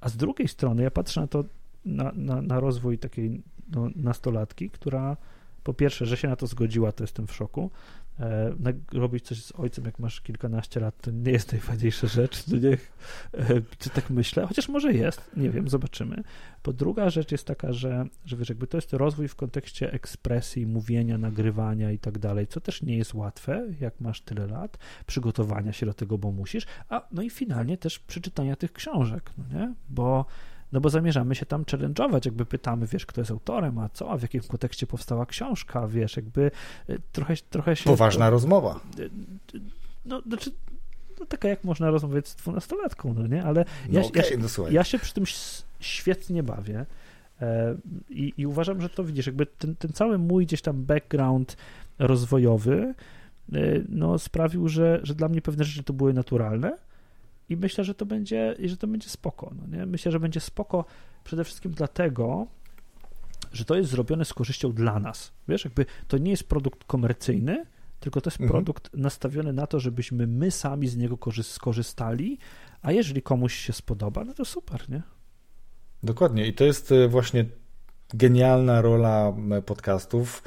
[0.00, 1.44] A z drugiej strony ja patrzę na to,
[1.84, 5.16] na, na, na rozwój takiej no, nastolatki, która
[5.64, 7.70] po pierwsze, że się na to zgodziła, to jestem w szoku.
[8.20, 8.54] E,
[8.92, 12.46] robić coś z ojcem, jak masz kilkanaście lat, to nie jest najfajniejsza rzecz.
[12.48, 12.92] No niech,
[13.34, 14.46] e, czy tak myślę?
[14.46, 16.22] Chociaż może jest, nie wiem, zobaczymy.
[16.62, 20.66] Po druga rzecz jest taka, że, że wiesz, jakby to jest rozwój w kontekście ekspresji,
[20.66, 25.72] mówienia, nagrywania i tak dalej, co też nie jest łatwe, jak masz tyle lat, przygotowania
[25.72, 29.74] się do tego, bo musisz, a no i finalnie też przeczytania tych książek, no nie?
[29.88, 30.26] Bo
[30.72, 34.16] no bo zamierzamy się tam challenge'ować, jakby pytamy, wiesz, kto jest autorem, a co, a
[34.16, 36.50] w jakim kontekście powstała książka, wiesz, jakby
[36.90, 37.84] y, trochę, trochę się...
[37.84, 38.80] Poważna rozmowa.
[40.04, 40.50] No, znaczy,
[41.20, 43.44] no taka jak można rozmawiać z dwunastolatką, no nie?
[43.44, 45.24] Ale No ja, ja, okej, się- no ja się przy tym
[45.80, 46.86] świetnie bawię
[47.40, 47.76] e,
[48.10, 51.56] i, i uważam, że to widzisz, jakby ten, ten cały mój gdzieś tam background
[51.98, 52.94] rozwojowy
[53.52, 53.58] e,
[53.88, 56.78] no, sprawił, że, że dla mnie pewne rzeczy to były naturalne
[57.50, 59.52] i myślę, że to będzie, że to będzie spoko.
[59.60, 59.86] No nie?
[59.86, 60.84] Myślę, że będzie spoko
[61.24, 62.46] przede wszystkim dlatego,
[63.52, 65.32] że to jest zrobione z korzyścią dla nas.
[65.48, 67.66] Wiesz, jakby to nie jest produkt komercyjny,
[68.00, 68.50] tylko to jest Mhm.
[68.64, 72.38] produkt nastawiony na to, żebyśmy my sami z niego korzy- skorzystali,
[72.82, 75.02] a jeżeli komuś się spodoba, no to super, nie?
[76.02, 76.46] Dokładnie.
[76.46, 77.44] I to jest e, właśnie
[78.14, 80.42] genialna rola m, podcastów.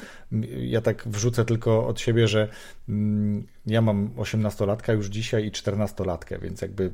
[0.57, 2.47] Ja tak wrzucę tylko od siebie, że
[2.89, 6.91] mm, ja mam 18-latka już dzisiaj i 14-latkę, więc jakby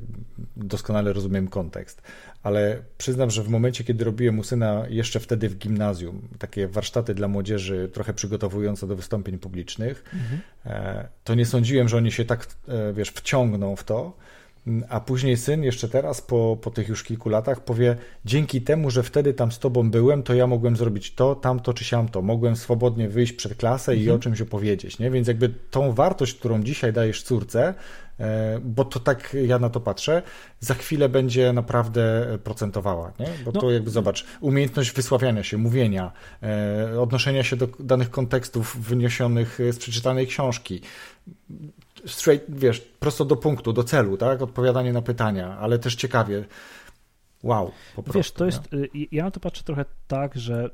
[0.56, 2.02] doskonale rozumiem kontekst.
[2.42, 7.14] Ale przyznam, że w momencie, kiedy robiłem u syna jeszcze wtedy w gimnazjum, takie warsztaty
[7.14, 10.04] dla młodzieży, trochę przygotowujące do wystąpień publicznych,
[10.66, 14.16] e, to nie sądziłem, że oni się tak, e, wiesz, wciągną w to.
[14.88, 19.02] A później syn, jeszcze teraz, po, po tych już kilku latach, powie: Dzięki temu, że
[19.02, 22.22] wtedy tam z tobą byłem, to ja mogłem zrobić to, tamto czy siamto.
[22.22, 24.98] Mogłem swobodnie wyjść przed klasę i o czymś opowiedzieć.
[24.98, 25.10] Nie?
[25.10, 27.74] Więc jakby tą wartość, którą dzisiaj dajesz córce,
[28.20, 30.22] e, bo to tak ja na to patrzę,
[30.60, 33.12] za chwilę będzie naprawdę procentowała.
[33.20, 33.28] Nie?
[33.44, 33.60] Bo No.
[33.60, 39.78] to jakby zobacz, umiejętność wysławiania się, mówienia, e, odnoszenia się do danych kontekstów wyniesionych z
[39.78, 40.80] przeczytanej książki
[42.06, 44.42] straight, wiesz, prosto do punktu, do celu, tak?
[44.42, 46.44] Odpowiadanie na pytania, ale też ciekawie.
[47.42, 48.18] Wow, po prostu.
[48.18, 48.46] Wiesz, to nie?
[48.46, 50.70] jest, y, ja na to patrzę trochę tak, że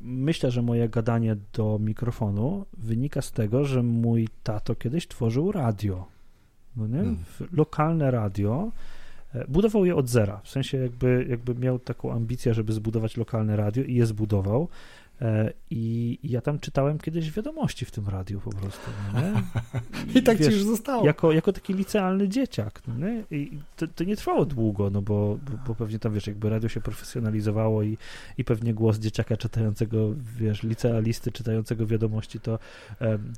[0.00, 6.06] myślę, że moje gadanie do mikrofonu wynika z tego, że mój tato kiedyś tworzył radio,
[6.76, 7.00] no nie?
[7.00, 7.16] Mm.
[7.16, 8.72] W- Lokalne radio,
[9.34, 13.56] e, budował je od zera, w sensie jakby, jakby miał taką ambicję, żeby zbudować lokalne
[13.56, 14.68] radio i je zbudował.
[15.22, 18.90] E, I ja tam czytałem kiedyś wiadomości w tym radiu po prostu.
[19.14, 19.20] No?
[20.14, 21.06] I, I tak wiesz, ci już zostało.
[21.06, 22.82] Jako, jako taki licealny dzieciak.
[22.88, 23.24] No nie?
[23.30, 26.68] I to, to, nie trwało długo, no bo, bo, bo, pewnie tam, wiesz, jakby radio
[26.68, 27.98] się profesjonalizowało i,
[28.38, 32.58] i pewnie głos dzieciaka czytającego, wiesz, licealisty czytającego wiadomości, to,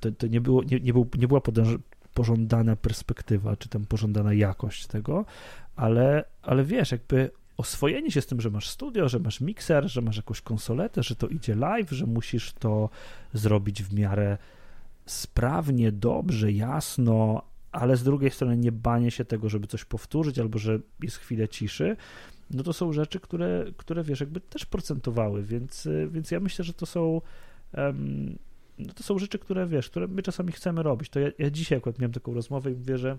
[0.00, 1.68] to, to nie, było, nie, nie, był, nie była podąż,
[2.14, 5.24] pożądana perspektywa, czy tam pożądana jakość tego,
[5.76, 10.00] ale, ale wiesz, jakby oswojenie się z tym, że masz studio, że masz mikser, że
[10.02, 12.90] masz jakąś konsoletę, że to idzie live, że musisz to
[13.32, 14.38] zrobić w miarę
[15.06, 17.42] sprawnie, dobrze, jasno,
[17.72, 21.48] ale z drugiej strony nie banie się tego, żeby coś powtórzyć, albo że jest chwilę
[21.48, 21.96] ciszy,
[22.50, 26.72] no to są rzeczy, które, które wiesz, jakby też procentowały, więc, więc ja myślę, że
[26.72, 27.20] to są
[27.76, 28.38] um,
[28.78, 31.08] no to są rzeczy, które wiesz, które my czasami chcemy robić.
[31.10, 33.18] To ja, ja dzisiaj akurat miałem taką rozmowę i mówię, że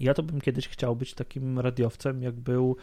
[0.00, 2.76] ja to bym kiedyś chciał być takim radiowcem, jak był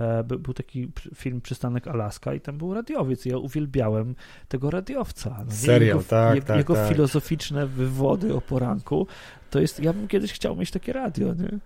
[0.00, 4.14] E, był taki film Przystanek Alaska i tam był radiowiec ja uwielbiałem
[4.48, 5.44] tego radiowca.
[5.46, 6.88] No, Serial, jego, tak, jego, tak, jego tak.
[6.88, 9.06] filozoficzne wywody o poranku,
[9.50, 11.58] to jest, ja bym kiedyś chciał mieć takie radio, nie?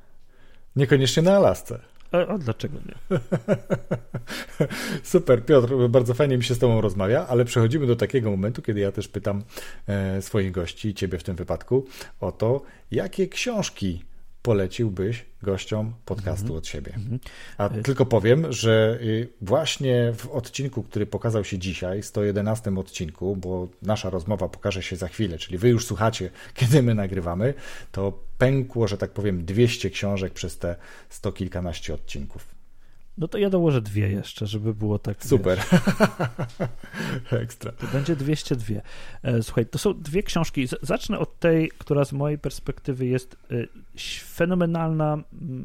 [0.76, 1.78] Niekoniecznie na Alasce.
[2.12, 3.18] A, a dlaczego nie?
[5.02, 8.80] Super, Piotr, bardzo fajnie mi się z Tobą rozmawia, ale przechodzimy do takiego momentu, kiedy
[8.80, 9.42] ja też pytam
[9.86, 11.86] e, swoich gości, Ciebie w tym wypadku,
[12.20, 14.04] o to, jakie książki
[14.42, 16.58] poleciłbyś gościom podcastu mm -hmm.
[16.58, 16.92] od siebie?
[16.96, 17.18] Mm -hmm.
[17.58, 23.68] A tylko powiem, że y, właśnie w odcinku, który pokazał się dzisiaj, 111 odcinku, bo
[23.82, 27.54] nasza rozmowa pokaże się za chwilę, czyli wy już słuchacie, kiedy my nagrywamy,
[27.92, 30.76] to pękło, że tak powiem, 200 książek przez te
[31.08, 32.59] sto kilkanaście odcinków.
[33.18, 35.24] No to ja dołożę dwie jeszcze, żeby było tak.
[35.24, 35.58] Super.
[37.30, 37.72] Ekstra.
[37.72, 38.74] To będzie 202.
[39.22, 40.66] E, słuchaj, to są dwie książki.
[40.82, 43.54] Zacznę od tej, która z mojej perspektywy jest e,
[44.24, 45.18] fenomenalna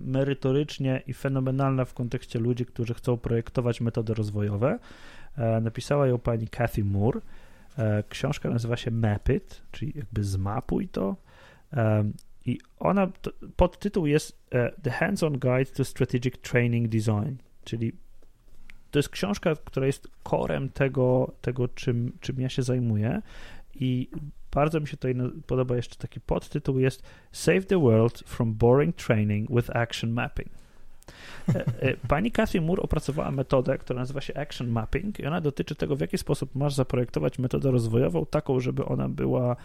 [0.06, 4.80] merytorycznie i fenomenalna w kontekście ludzi, którzy chcą projektować metody rozwojowe.
[5.38, 7.22] E, napisała ją pani Kathy Moore.
[8.10, 11.16] Książka nazywa się Map It, czyli jakby zmapuj to.
[12.46, 13.12] I ona,
[13.56, 14.50] podtytuł jest
[14.84, 17.36] The Hands-on Guide to Strategic Training Design
[17.66, 17.94] czyli
[18.92, 23.22] to jest książka, która jest korem tego, tego czym, czym ja się zajmuję
[23.76, 24.10] i
[24.52, 25.16] bardzo mi się tutaj
[25.48, 30.50] podoba jeszcze taki podtytuł jest Save the World from Boring Training with Action Mapping.
[31.56, 35.76] E, e, pani Cathy Moore opracowała metodę, która nazywa się Action Mapping i ona dotyczy
[35.76, 39.56] tego, w jaki sposób masz zaprojektować metodę rozwojową taką, żeby ona była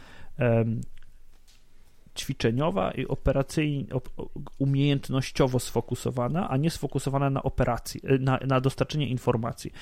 [2.20, 3.84] ćwiczeniowa i operacyjnie,
[4.58, 9.72] umiejętnościowo sfokusowana, a nie sfokusowana na operacji, y, na, na dostarczenie informacji.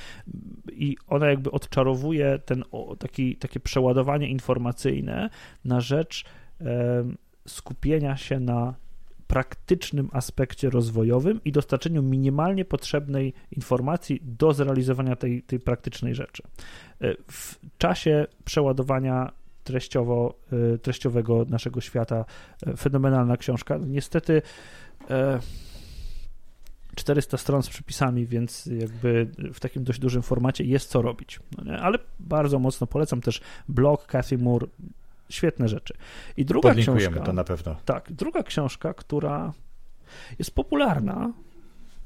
[0.72, 2.64] I ona jakby odczarowuje ten
[2.98, 5.30] taki, takie przeładowanie informacyjne
[5.64, 6.24] na rzecz
[6.60, 7.04] e,
[7.46, 8.74] skupienia się na
[9.26, 16.42] praktycznym aspekcie rozwojowym i dostarczeniu minimalnie potrzebnej informacji do zrealizowania tej, tej praktycznej rzeczy.
[17.00, 19.32] E, w czasie przeładowania
[19.68, 20.34] treściowo,
[20.74, 22.24] y, treściowego naszego świata.
[22.66, 23.78] E, fenomenalna książka.
[23.86, 24.42] Niestety
[26.94, 31.40] 400 e, stron z przepisami, więc jakby w takim dość dużym formacie jest co robić.
[31.64, 34.66] No ale bardzo mocno polecam też blog Cathy Moore.
[35.30, 35.94] Świetne rzeczy.
[36.36, 37.20] I druga książka.
[37.20, 37.76] to na pewno.
[37.84, 39.52] Tak, druga książka, która
[40.38, 41.32] jest popularna,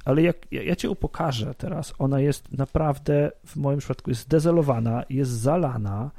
[0.05, 5.05] ale jak ja, ja cię upokarzę teraz, ona jest naprawdę w moim przypadku jest zdezelowana,
[5.11, 6.11] jest zalana,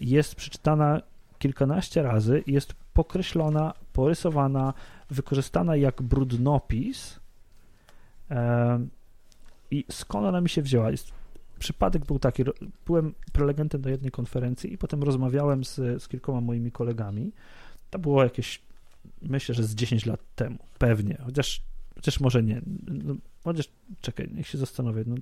[0.00, 1.00] jest przeczytana
[1.38, 4.74] kilkanaście razy, jest pokreślona, porysowana,
[5.10, 7.20] wykorzystana jak brudnopis.
[8.30, 8.86] E,
[9.70, 10.90] I skąd ona mi się wzięła?
[10.90, 11.12] Jest,
[11.58, 12.44] przypadek był taki,
[12.86, 17.32] byłem prelegentem do jednej konferencji i potem rozmawiałem z, z kilkoma moimi kolegami.
[17.90, 18.62] To było jakieś,
[19.22, 21.62] myślę, że z 10 lat temu, pewnie, chociaż,
[21.94, 22.62] chociaż może nie.
[23.04, 23.14] No,
[23.44, 23.68] chociaż,
[24.00, 25.04] czekaj, niech się zastanowię.
[25.06, 25.16] No,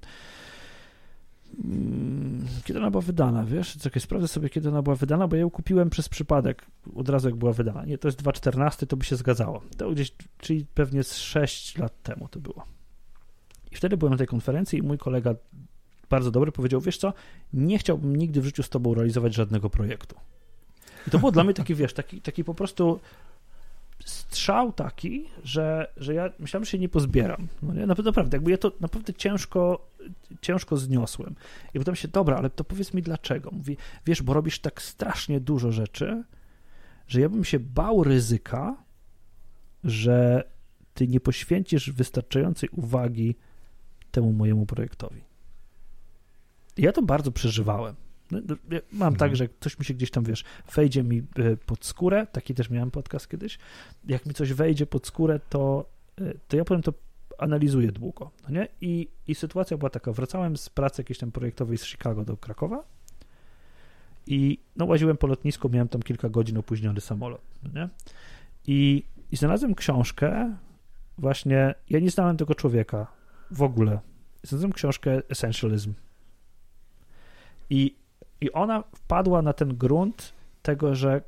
[2.64, 3.76] kiedy ona była wydana, wiesz?
[3.76, 7.28] Czekaj, sprawdzę sobie, kiedy ona była wydana, bo ja ją kupiłem przez przypadek, od razu
[7.28, 7.84] jak była wydana.
[7.84, 9.62] Nie, to jest 2.14, to by się zgadzało.
[9.76, 12.64] To gdzieś, czyli pewnie z 6 lat temu to było.
[13.72, 15.34] I wtedy byłem na tej konferencji i mój kolega,
[16.10, 17.12] bardzo dobry, powiedział, wiesz co,
[17.52, 20.16] nie chciałbym nigdy w życiu z tobą realizować żadnego projektu.
[21.06, 23.00] I to było dla mnie taki, wiesz, taki, taki po prostu
[24.04, 27.48] strzał taki, że, że ja myślałem, że się nie pozbieram.
[27.62, 27.86] No nie?
[27.86, 29.88] Naprawdę, jakby ja to naprawdę ciężko,
[30.40, 31.34] ciężko zniosłem.
[31.74, 33.50] I potem się, dobra, ale to powiedz mi dlaczego.
[33.50, 33.76] Mówi,
[34.06, 36.24] wiesz, bo robisz tak strasznie dużo rzeczy,
[37.06, 38.76] że ja bym się bał ryzyka,
[39.84, 40.44] że
[40.94, 43.36] ty nie poświęcisz wystarczającej uwagi
[44.10, 45.20] temu mojemu projektowi.
[46.76, 47.94] I ja to bardzo przeżywałem.
[48.30, 48.56] No, no,
[48.92, 49.16] mam mhm.
[49.16, 52.70] tak, że coś mi się gdzieś tam, wiesz, wejdzie mi e, pod skórę, taki też
[52.70, 53.58] miałem podcast kiedyś,
[54.08, 56.92] jak mi coś wejdzie pod skórę, to, e, to ja potem to
[57.38, 58.68] analizuję długo, no nie?
[58.80, 62.84] I, I sytuacja była taka, wracałem z pracy jakiejś tam projektowej z Chicago do Krakowa
[64.26, 67.40] I no, łaziłem po lotnisku, miałem tam kilka godzin opóźniony samolot.
[67.62, 67.88] No nie?
[68.66, 70.56] I, I znalazłem książkę,
[71.18, 73.06] właśnie, ja nie znałem tego człowieka
[73.50, 74.00] w ogóle.
[74.42, 75.94] Znalazłem książkę Essentialism.
[77.70, 77.94] I,
[78.40, 80.32] I ona wpadła na ten grunt
[80.62, 81.22] tego, że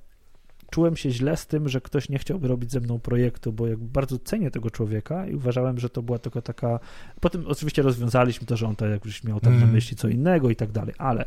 [0.70, 3.78] czułem się źle z tym, że ktoś nie chciałby robić ze mną projektu, bo jak
[3.78, 6.80] bardzo cenię tego człowieka i uważałem, że to była tylko taka.
[7.20, 9.60] Potem oczywiście rozwiązaliśmy to, że on tak jakoś miał tam mm.
[9.60, 9.74] na mhm.
[9.74, 11.24] myśli co innego i tak dalej, ale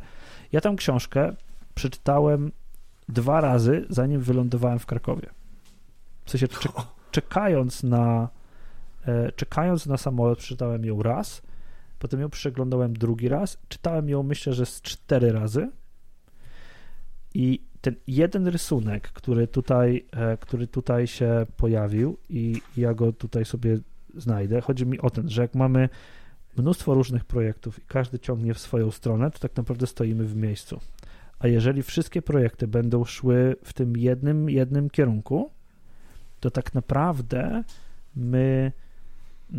[0.52, 1.36] ja tą książkę
[1.76, 2.52] przeczytałem
[3.10, 5.30] dwa razy, zanim wylądowałem w Krakowie.
[6.26, 6.48] W sensie
[7.12, 8.30] czekając na
[9.08, 11.42] e, czekając na samolot, przeczytałem ją raz,
[12.06, 15.72] potem ją przeglądałem drugi raz, czytałem ją myślę, że z cztery razy
[17.34, 23.46] i ten jeden rysunek, który tutaj, e, który tutaj się pojawił i ja go tutaj
[23.46, 23.80] sobie
[24.16, 25.90] znajdę, chodzi mi o ten, że jak mamy
[26.58, 30.80] mnóstwo różnych projektów i każdy ciągnie w swoją stronę, to tak naprawdę stoimy w miejscu.
[31.40, 35.52] A jeżeli wszystkie projekty będą szły w tym jednym, jednym kierunku,
[36.40, 37.64] to tak naprawdę
[38.16, 38.72] my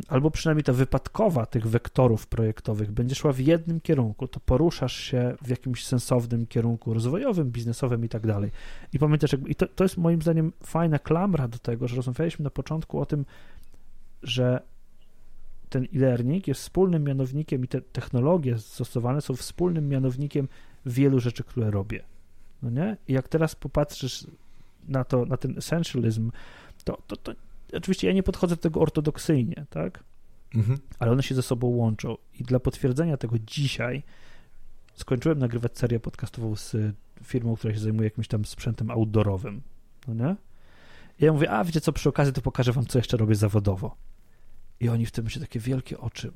[0.08, 5.34] albo przynajmniej ta wypadkowa tych wektorów projektowych będzie szła w jednym kierunku, to poruszasz się
[5.42, 8.50] w jakimś sensownym kierunku rozwojowym, biznesowym i tak dalej.
[8.92, 12.50] I pamiętasz, i to, to jest moim zdaniem fajna klamra do tego, że rozmawialiśmy na
[12.50, 13.24] początku o tym,
[14.22, 14.62] że
[15.68, 20.48] ten e-learning jest wspólnym mianownikiem i te technologie stosowane są wspólnym mianownikiem
[20.86, 22.02] wielu rzeczy, które robię.
[22.62, 22.96] No nie?
[23.08, 24.26] I jak teraz popatrzysz
[24.88, 26.30] na to, na ten essentialism,
[26.84, 27.32] to, to, to
[27.72, 30.04] oczywiście ja nie podchodzę do tego ortodoksyjnie, tak?
[30.54, 30.78] Mhm.
[30.98, 32.16] Ale one się ze sobą łączą.
[32.40, 34.02] I dla potwierdzenia tego dzisiaj
[34.94, 36.76] skończyłem nagrywać serię podcastową z
[37.24, 39.62] firmą, która się zajmuje jakimś tam sprzętem outdoorowym,
[40.08, 40.36] no nie?
[41.20, 43.96] I ja mówię, a wiecie co, przy okazji to pokażę wam, co jeszcze robię zawodowo.
[44.80, 46.32] I oni w tym się takie wielkie oczy,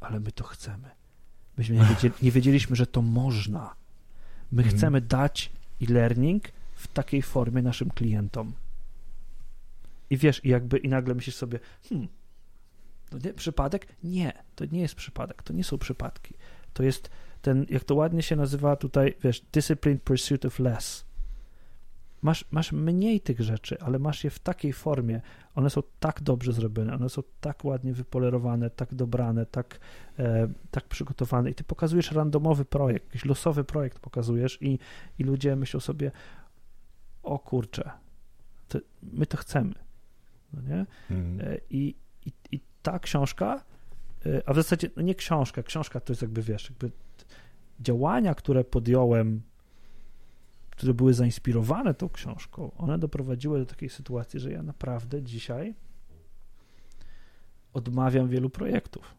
[0.00, 0.90] ale my to chcemy.
[1.58, 3.74] Myśmy nie, wiedzieli, nie wiedzieliśmy, że to można.
[4.52, 4.76] My mhm.
[4.76, 8.52] chcemy dać e-learning w takiej formie naszym klientom.
[10.14, 11.58] I wiesz, i jakby i nagle myślisz sobie,
[11.88, 12.08] hmm,
[13.10, 13.86] to nie, przypadek?
[14.04, 16.34] Nie, to nie jest przypadek, to nie są przypadki.
[16.72, 17.10] To jest
[17.42, 21.04] ten, jak to ładnie się nazywa tutaj, wiesz, disciplined pursuit of less.
[22.22, 25.20] Masz, masz mniej tych rzeczy, ale masz je w takiej formie.
[25.54, 29.80] One są tak dobrze zrobione, one są tak ładnie wypolerowane, tak dobrane, tak,
[30.18, 31.50] e, tak przygotowane.
[31.50, 34.78] I ty pokazujesz randomowy projekt, jakiś losowy projekt pokazujesz, i,
[35.18, 36.10] i ludzie myślą sobie:
[37.22, 37.90] O kurczę,
[38.68, 39.83] to my to chcemy
[40.54, 40.86] no nie?
[41.10, 41.58] Mhm.
[41.70, 41.94] I,
[42.26, 43.64] i, I ta książka,
[44.26, 46.90] e, a w zasadzie no nie książka, książka to jest jakby, wiesz, jakby
[47.80, 49.42] działania, które podjąłem,
[50.70, 55.74] które były zainspirowane tą książką, one doprowadziły do takiej sytuacji, że ja naprawdę dzisiaj
[57.72, 59.14] odmawiam wielu projektów,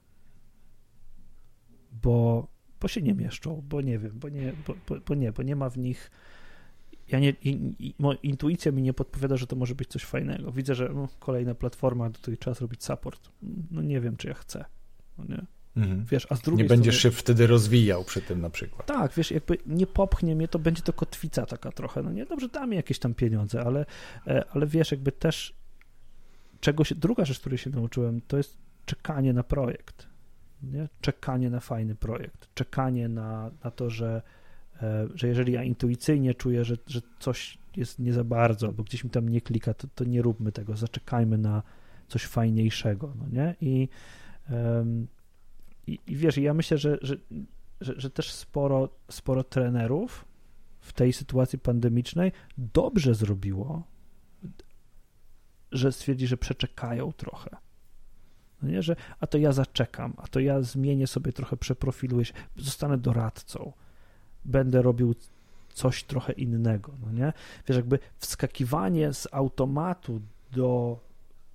[1.91, 2.47] bo,
[2.81, 5.55] bo się nie mieszczą, bo nie wiem, bo nie, bo, bo, bo nie, bo nie
[5.55, 6.11] ma w nich
[7.07, 7.33] ja nie,
[8.23, 10.51] intuicja mi nie podpowiada, że to może być coś fajnego.
[10.51, 13.29] Widzę, że no, kolejna platforma, do której trzeba zrobić support.
[13.71, 14.65] No nie wiem, czy ja chcę.
[15.17, 15.45] No nie?
[15.77, 16.05] Mhm.
[16.05, 18.87] Wiesz, a z drugiej nie będziesz strony, się wtedy rozwijał przy tym na przykład.
[18.87, 22.03] Tak, wiesz, jakby nie popchnie mnie, to będzie to kotwica taka trochę.
[22.03, 23.85] No nie, dobrze, da mi jakieś tam pieniądze, ale,
[24.27, 25.55] e, ale wiesz, jakby też
[26.59, 30.07] czego się, druga rzecz, której się nauczyłem, to jest czekanie na projekt.
[30.63, 30.89] Nie?
[31.01, 32.49] Czekanie na fajny projekt.
[32.53, 34.21] Czekanie na, na to, że
[35.15, 39.09] że jeżeli ja intuicyjnie czuję, że, że coś jest nie za bardzo, albo gdzieś mi
[39.09, 41.63] tam nie klika, to, to nie róbmy tego, zaczekajmy na
[42.07, 43.55] coś fajniejszego, no nie?
[43.61, 43.89] I,
[45.87, 47.15] i, i wiesz, ja myślę, że, że,
[47.81, 50.25] że, że też sporo, sporo trenerów
[50.79, 53.83] w tej sytuacji pandemicznej dobrze zrobiło,
[55.71, 57.49] że stwierdzi, że przeczekają trochę.
[58.61, 62.33] No nie, że a to ja zaczekam, a to ja zmienię sobie trochę, przeprofiluję się,
[62.55, 63.73] zostanę doradcą,
[64.45, 65.15] będę robił
[65.73, 67.33] coś trochę innego, no nie?
[67.67, 70.21] Wiesz, jakby wskakiwanie z automatu
[70.51, 70.99] do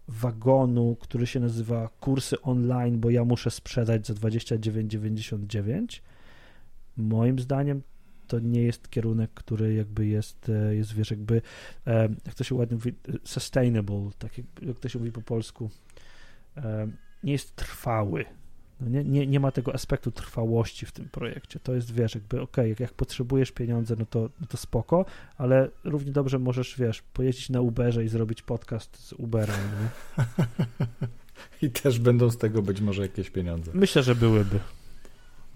[0.08, 6.00] wagonu, który się nazywa kursy online, bo ja muszę sprzedać za 29,99,
[6.96, 7.82] moim zdaniem
[8.26, 11.42] to nie jest kierunek, który jakby jest, e, jest wiesz, jakby,
[11.86, 15.70] e, jak to się ładnie mówi, sustainable, tak jak to się mówi po polsku,
[16.56, 16.88] e,
[17.24, 18.24] nie jest trwały,
[18.80, 21.60] no nie, nie, nie ma tego aspektu trwałości w tym projekcie.
[21.60, 25.04] To jest, wiesz, jakby ok, jak, jak potrzebujesz pieniądze, no to, no to spoko,
[25.38, 29.60] ale równie dobrze możesz, wiesz, pojeździć na Uberze i zrobić podcast z Uberem.
[29.80, 30.24] Nie?
[31.68, 33.70] I też będą z tego być może jakieś pieniądze.
[33.74, 34.60] Myślę, że byłyby.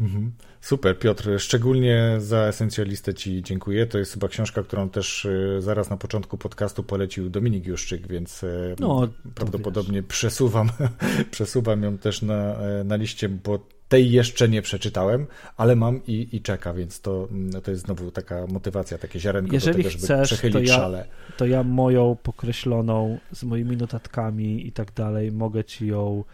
[0.00, 0.32] Mhm.
[0.60, 1.30] Super, Piotr.
[1.38, 3.86] Szczególnie za esencjalistę Ci dziękuję.
[3.86, 8.44] To jest chyba książka, którą też e, zaraz na początku podcastu polecił Dominik Juszczyk, więc
[8.44, 10.70] e, no, prawdopodobnie przesuwam,
[11.30, 15.26] przesuwam ją też na, e, na liście, bo tej jeszcze nie przeczytałem,
[15.56, 19.54] ale mam i, i czeka, więc to, no to jest znowu taka motywacja, takie ziarenko
[19.54, 21.06] Jeżeli do tego, żeby chcesz, przechylić to ja, szale.
[21.36, 26.24] To ja moją pokreśloną z moimi notatkami i tak dalej, mogę ci ją,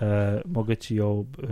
[0.00, 1.46] e, mogę ci ją e,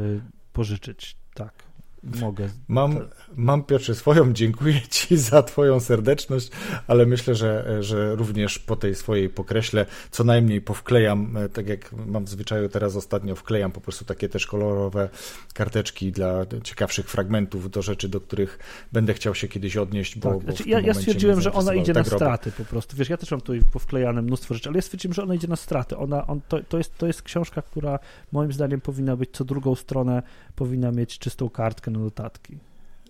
[0.53, 1.20] pożyczyć.
[1.35, 1.70] Tak.
[2.03, 2.49] Mogę.
[2.69, 2.99] Mam,
[3.37, 6.51] mam Piotrze swoją, dziękuję Ci za Twoją serdeczność,
[6.87, 11.93] ale myślę, że, że również po tej swojej pokreśle co najmniej powklejam, e, tak jak
[12.07, 15.09] mam w zwyczaju teraz ostatnio, wklejam po prostu takie też kolorowe
[15.55, 18.59] karteczki dla ciekawszych fragmentów do rzeczy, do których
[18.93, 20.39] będę chciał się kiedyś odnieść, bo, tak.
[20.39, 22.97] bo znaczy, ja, ja stwierdziłem, że ona idzie tak na straty po prostu.
[22.97, 25.57] Wiesz, ja też mam tu powklejane mnóstwo rzeczy, ale ja stwierdziłem, że ona idzie na
[25.57, 25.97] straty.
[25.97, 27.99] Ona, on, to, to, jest, to jest książka, która
[28.33, 30.23] moim zdaniem powinna być co drugą stronę,
[30.57, 32.59] powinna mieć czystą kartkę na notatki.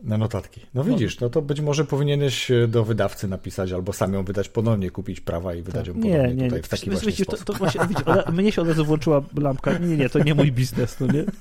[0.03, 0.61] Na notatki.
[0.75, 4.49] No widzisz, no to być może powinieneś e, do wydawcy napisać albo sam ją wydać
[4.49, 5.97] ponownie, kupić prawa i wydać tak.
[5.97, 6.63] ją ponownie nie, nie, tutaj nie.
[6.63, 9.79] w taki wiesz, właśnie to, to właśnie, widzisz, mnie się od razu włączyła lampka.
[9.79, 11.25] Nie, nie, to nie mój biznes, no nie?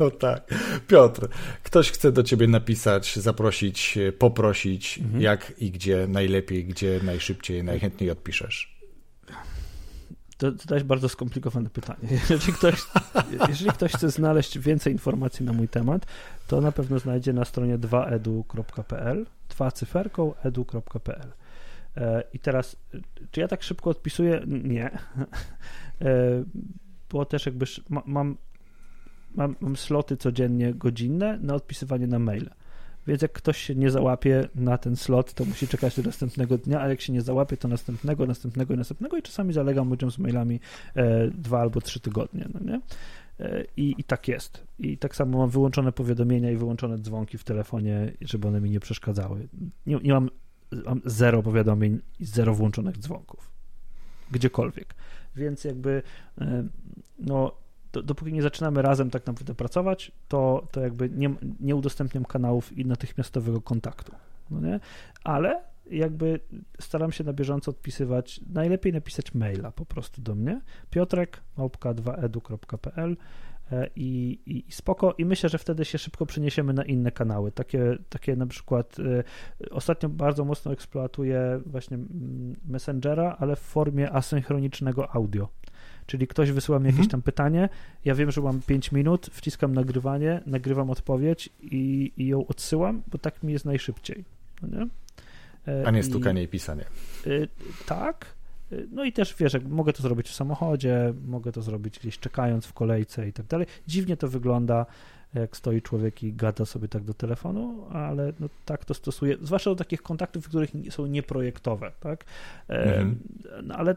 [0.00, 0.54] No tak.
[0.88, 1.28] Piotr,
[1.62, 5.22] ktoś chce do ciebie napisać, zaprosić, e, poprosić, mhm.
[5.22, 8.71] jak i gdzie najlepiej, gdzie najszybciej, najchętniej odpiszesz.
[10.42, 12.08] To zadałeś bardzo skomplikowane pytanie.
[12.30, 12.82] Jeżeli ktoś,
[13.48, 16.06] jeżeli ktoś chce znaleźć więcej informacji na mój temat,
[16.48, 21.32] to na pewno znajdzie na stronie 2edu.pl, dwa cyferką edu.pl.
[21.96, 22.76] E, I teraz,
[23.30, 24.42] czy ja tak szybko odpisuję?
[24.46, 24.90] Nie.
[26.00, 26.44] E,
[27.10, 28.36] bo też jakby mam,
[29.34, 32.50] mam, mam sloty codziennie godzinne na odpisywanie na maile.
[33.06, 36.80] Więc jak ktoś się nie załapie na ten slot, to musi czekać do następnego dnia,
[36.80, 40.18] a jak się nie załapie, to następnego, następnego i następnego i czasami zalegam ludziom z
[40.18, 40.60] mailami
[40.94, 42.80] e, dwa albo trzy tygodnie, no nie?
[43.40, 44.66] E, I, I tak jest.
[44.78, 48.80] I tak samo mam wyłączone powiadomienia i wyłączone dzwonki w telefonie, żeby one mi nie
[48.80, 49.48] przeszkadzały.
[49.86, 50.30] Nie, nie mam,
[50.86, 53.50] mam zero powiadomień i zero włączonych dzwonków.
[54.30, 54.94] Gdziekolwiek.
[55.36, 56.02] Więc jakby
[56.40, 56.64] e,
[57.18, 57.61] no
[57.92, 62.78] do, dopóki nie zaczynamy razem tak naprawdę pracować, to, to jakby nie, nie udostępniam kanałów
[62.78, 64.12] i natychmiastowego kontaktu.
[64.50, 64.80] No nie?
[65.24, 66.40] Ale jakby
[66.80, 73.16] staram się na bieżąco odpisywać, najlepiej napisać maila po prostu do mnie, piotrek 2edu.pl
[73.72, 77.52] e, i, i, i spoko i myślę, że wtedy się szybko przeniesiemy na inne kanały,
[77.52, 79.24] takie, takie na przykład y,
[79.70, 85.48] ostatnio bardzo mocno eksploatuję właśnie mm, Messengera, ale w formie asynchronicznego audio
[86.06, 87.10] Czyli ktoś wysyła mi jakieś mhm.
[87.10, 87.68] tam pytanie,
[88.04, 93.18] ja wiem, że mam 5 minut, wciskam nagrywanie, nagrywam odpowiedź i, i ją odsyłam, bo
[93.18, 94.24] tak mi jest najszybciej.
[94.62, 94.86] No nie?
[95.72, 96.84] E, A nie stukanie i, i pisanie.
[97.26, 97.48] Y,
[97.86, 98.26] tak.
[98.72, 102.66] E, no i też wiesz, mogę to zrobić w samochodzie, mogę to zrobić gdzieś czekając
[102.66, 103.66] w kolejce i tak dalej.
[103.86, 104.86] Dziwnie to wygląda,
[105.34, 109.70] jak stoi człowiek i gada sobie tak do telefonu, ale no, tak to stosuję, zwłaszcza
[109.70, 112.24] do takich kontaktów, których są nieprojektowe, tak?
[112.68, 113.18] Mhm.
[113.62, 113.96] No, ale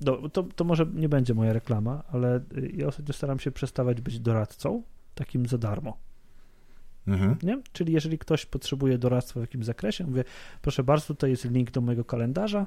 [0.00, 4.00] no, to, to może nie będzie moja reklama, ale y, ja ostatnio staram się przestawać
[4.00, 4.82] być doradcą,
[5.14, 5.98] takim za darmo.
[7.06, 7.38] Mhm.
[7.42, 7.62] Nie?
[7.72, 10.24] Czyli jeżeli ktoś potrzebuje doradztwa w jakimś zakresie, mówię,
[10.62, 12.66] proszę bardzo, tutaj jest link do mojego kalendarza,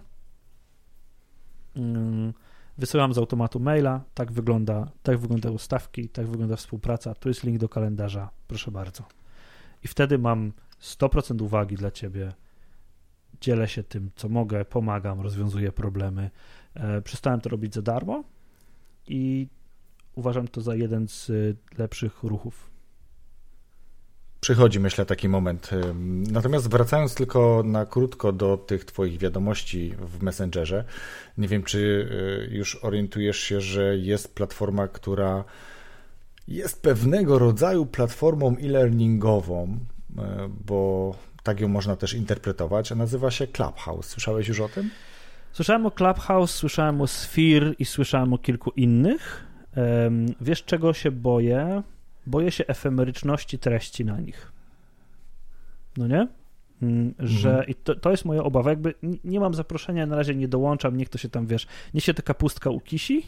[1.76, 2.34] mm,
[2.78, 7.58] wysyłam z automatu maila, tak wygląda, tak wyglądają stawki, tak wygląda współpraca, tu jest link
[7.60, 9.04] do kalendarza, proszę bardzo.
[9.84, 10.52] I wtedy mam
[10.82, 12.34] 100% uwagi dla ciebie,
[13.42, 16.30] dzielę się tym, co mogę, pomagam, rozwiązuję problemy,
[17.04, 18.24] przestałem to robić za darmo
[19.08, 19.48] i
[20.16, 21.32] uważam to za jeden z
[21.78, 22.70] lepszych ruchów.
[24.40, 25.70] Przychodzi, myślę, taki moment.
[26.32, 30.84] Natomiast wracając tylko na krótko do tych Twoich wiadomości w Messengerze,
[31.38, 32.10] nie wiem, czy
[32.52, 35.44] e, już orientujesz się, że jest platforma, która
[36.48, 39.78] jest pewnego rodzaju platformą e-learningową,
[40.18, 44.08] e, bo tak ją można też interpretować, a nazywa się Clubhouse.
[44.08, 44.90] Słyszałeś już o tym?
[45.52, 49.48] Słyszałem o Clubhouse, słyszałem o Sphere i słyszałem o kilku innych.
[50.42, 51.84] Wiesz, czego się boję?
[52.26, 54.52] Boję się efemeryczności treści na nich.
[55.98, 56.28] No nie?
[56.82, 57.68] Mm, że mhm.
[57.68, 58.70] i to, to jest moja obawa.
[58.70, 58.94] Jakby
[59.24, 62.34] nie mam zaproszenia, na razie nie dołączam, niech to się tam wiesz, niech się taka
[62.34, 63.26] pustka ukisi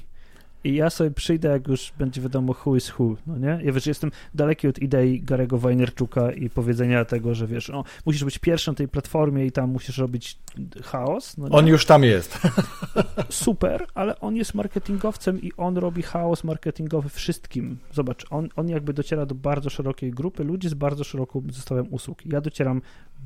[0.64, 3.60] i ja sobie przyjdę, jak już będzie wiadomo who is who, no nie?
[3.64, 8.24] Ja wiesz, jestem daleki od idei Garego Wajnerczuka i powiedzenia tego, że wiesz, o, musisz
[8.24, 10.38] być pierwszym na tej platformie i tam musisz robić
[10.84, 11.38] chaos.
[11.38, 12.40] No on już tam jest.
[13.30, 17.78] Super, ale on jest marketingowcem i on robi chaos marketingowy wszystkim.
[17.94, 22.26] Zobacz, on, on jakby dociera do bardzo szerokiej grupy ludzi z bardzo szerokim zestawem usług.
[22.26, 22.82] Ja docieram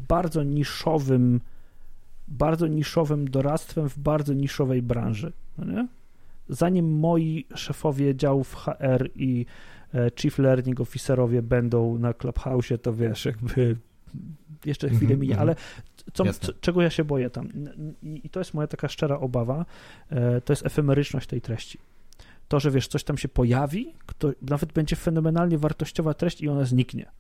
[0.09, 1.41] bardzo niszowym
[2.27, 5.88] bardzo niszowym doradztwem w bardzo niszowej branży, no nie?
[6.50, 9.46] Zanim moi szefowie działów HR i
[9.93, 13.78] e, Chief Learning Officerowie będą na Clubhouse, to wiesz, jakby
[14.66, 15.55] jeszcze chwilę -hmm, minie, ale
[16.13, 16.24] co,
[16.62, 17.50] czego ja się boję tam?
[18.04, 19.66] I, to jest moja taka szczera obawa,
[20.09, 21.80] e, to jest efemeryczność tej treści.
[22.47, 26.66] to, że wiesz, coś tam się pojawi, to nawet będzie fenomenalnie wartościowa treść i ona
[26.66, 27.12] zniknie.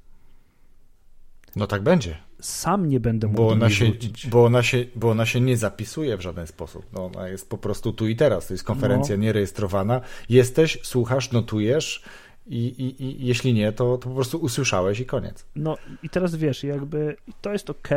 [1.55, 2.17] No tak będzie.
[2.41, 3.91] Sam nie będę mógł bo ona, się,
[4.29, 6.85] bo, ona się, bo ona się nie zapisuje w żaden sposób.
[6.93, 8.47] No, ona jest po prostu tu i teraz.
[8.47, 9.23] To jest konferencja no.
[9.23, 10.01] nierejestrowana.
[10.29, 12.03] Jesteś, słuchasz, notujesz
[12.47, 15.45] i, i, i jeśli nie, to, to po prostu usłyszałeś i koniec.
[15.55, 17.89] No i teraz wiesz, jakby to jest ok,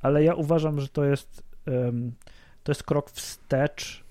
[0.00, 2.12] ale ja uważam, że to jest, um,
[2.62, 4.04] to jest krok wstecz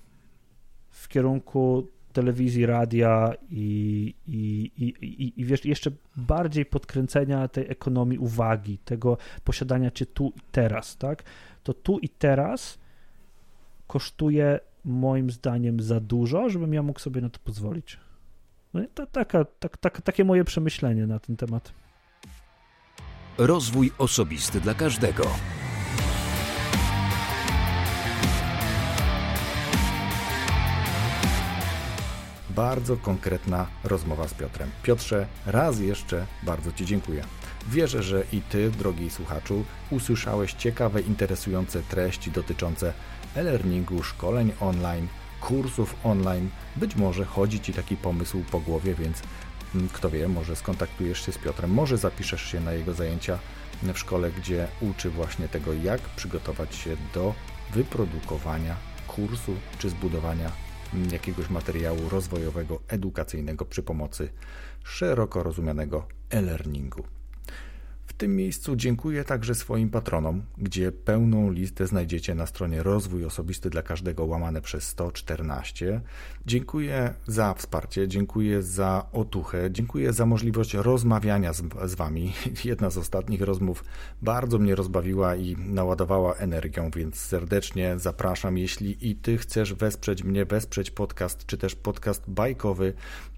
[0.90, 8.18] w kierunku telewizji, radia i, i, i, i, i wiesz, jeszcze bardziej podkręcenia tej ekonomii
[8.18, 11.22] uwagi, tego posiadania cię tu i teraz, tak?
[11.62, 12.78] To tu i teraz
[13.86, 17.98] kosztuje moim zdaniem za dużo, żebym ja mógł sobie na to pozwolić.
[18.74, 21.72] No to taka, tak, tak, takie moje przemyślenie na ten temat.
[23.38, 25.24] Rozwój osobisty dla każdego.
[32.56, 34.70] Bardzo konkretna rozmowa z Piotrem.
[34.82, 37.24] Piotrze, raz jeszcze bardzo Ci dziękuję.
[37.68, 42.92] Wierzę, że i Ty, drogi słuchaczu, usłyszałeś ciekawe, interesujące treści dotyczące
[43.34, 45.08] e-learningu, szkoleń online,
[45.40, 46.50] kursów online.
[46.76, 49.22] Być może chodzi Ci taki pomysł po głowie, więc
[49.74, 53.38] mm, kto wie, może skontaktujesz się z Piotrem, może zapiszesz się na jego zajęcia
[53.82, 57.34] w szkole, gdzie uczy właśnie tego, jak przygotować się do
[57.74, 58.76] wyprodukowania
[59.06, 60.65] kursu czy zbudowania
[61.12, 64.28] jakiegoś materiału rozwojowego, edukacyjnego przy pomocy
[64.84, 67.15] szeroko rozumianego e-learningu.
[68.18, 73.82] Tym miejscu dziękuję także swoim patronom, gdzie pełną listę znajdziecie na stronie Rozwój Osobisty dla
[73.82, 76.00] Każdego łamane przez 114.
[76.46, 82.32] Dziękuję za wsparcie, dziękuję za otuchę, dziękuję za możliwość rozmawiania z, z Wami.
[82.64, 83.84] Jedna z ostatnich rozmów
[84.22, 88.58] bardzo mnie rozbawiła i naładowała energią, więc serdecznie zapraszam.
[88.58, 92.94] Jeśli i Ty chcesz wesprzeć mnie, wesprzeć podcast, czy też podcast bajkowy,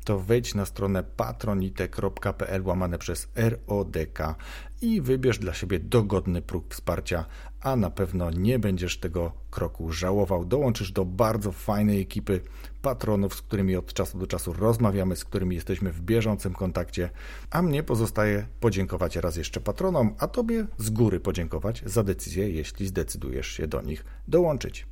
[0.09, 4.19] to wejdź na stronę patronite.pl łamane przez RODK
[4.83, 7.25] i wybierz dla siebie dogodny próg wsparcia,
[7.61, 10.45] a na pewno nie będziesz tego kroku żałował.
[10.45, 12.41] Dołączysz do bardzo fajnej ekipy
[12.83, 17.11] patronów, z którymi od czasu do czasu rozmawiamy, z którymi jesteśmy w bieżącym kontakcie,
[17.51, 22.87] a mnie pozostaje podziękować raz jeszcze patronom, a Tobie z góry podziękować za decyzję, jeśli
[22.87, 24.87] zdecydujesz się do nich dołączyć.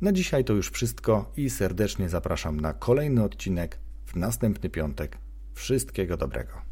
[0.00, 3.78] Na dzisiaj to już wszystko i serdecznie zapraszam na kolejny odcinek
[4.12, 5.18] w następny piątek.
[5.54, 6.71] Wszystkiego dobrego.